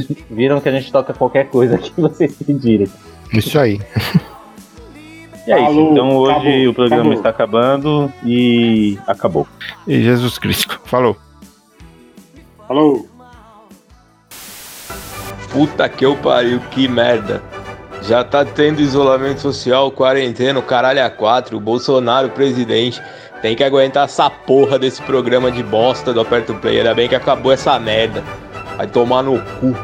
vocês 0.00 0.08
viram 0.30 0.60
que 0.60 0.68
a 0.68 0.72
gente 0.72 0.90
toca 0.90 1.12
qualquer 1.12 1.48
coisa 1.48 1.76
que 1.76 1.92
vocês 2.00 2.34
pedirem. 2.36 2.88
Isso 3.32 3.58
aí. 3.58 3.80
E 5.46 5.50
é 5.50 5.56
isso, 5.56 5.64
Falou, 5.66 5.92
então 5.92 6.16
hoje 6.16 6.32
acabou, 6.32 6.68
o 6.68 6.74
programa 6.74 7.00
acabou. 7.00 7.14
está 7.14 7.28
acabando 7.28 8.12
e 8.24 8.98
acabou. 9.06 9.48
E 9.86 10.02
Jesus 10.02 10.38
Cristo. 10.38 10.80
Falou. 10.84 11.16
Falou. 12.68 13.08
Puta 15.50 15.88
que 15.88 16.06
eu 16.06 16.16
pariu, 16.16 16.60
que 16.70 16.88
merda. 16.88 17.42
Já 18.02 18.24
tá 18.24 18.44
tendo 18.44 18.80
isolamento 18.80 19.40
social, 19.40 19.90
quarentena, 19.90 20.58
o 20.58 20.62
caralho 20.62 21.04
a 21.04 21.10
quatro, 21.10 21.56
o 21.56 21.60
Bolsonaro 21.60 22.30
presidente. 22.30 23.02
Tem 23.42 23.56
que 23.56 23.64
aguentar 23.64 24.04
essa 24.04 24.30
porra 24.30 24.78
desse 24.78 25.02
programa 25.02 25.50
de 25.50 25.62
bosta 25.62 26.12
do 26.12 26.20
Aperto 26.20 26.54
Play. 26.54 26.78
Ainda 26.78 26.94
bem 26.94 27.08
que 27.08 27.14
acabou 27.16 27.52
essa 27.52 27.78
merda. 27.78 28.22
Vai 28.76 28.86
tomar 28.86 29.22
no 29.22 29.38
cu. 29.60 29.74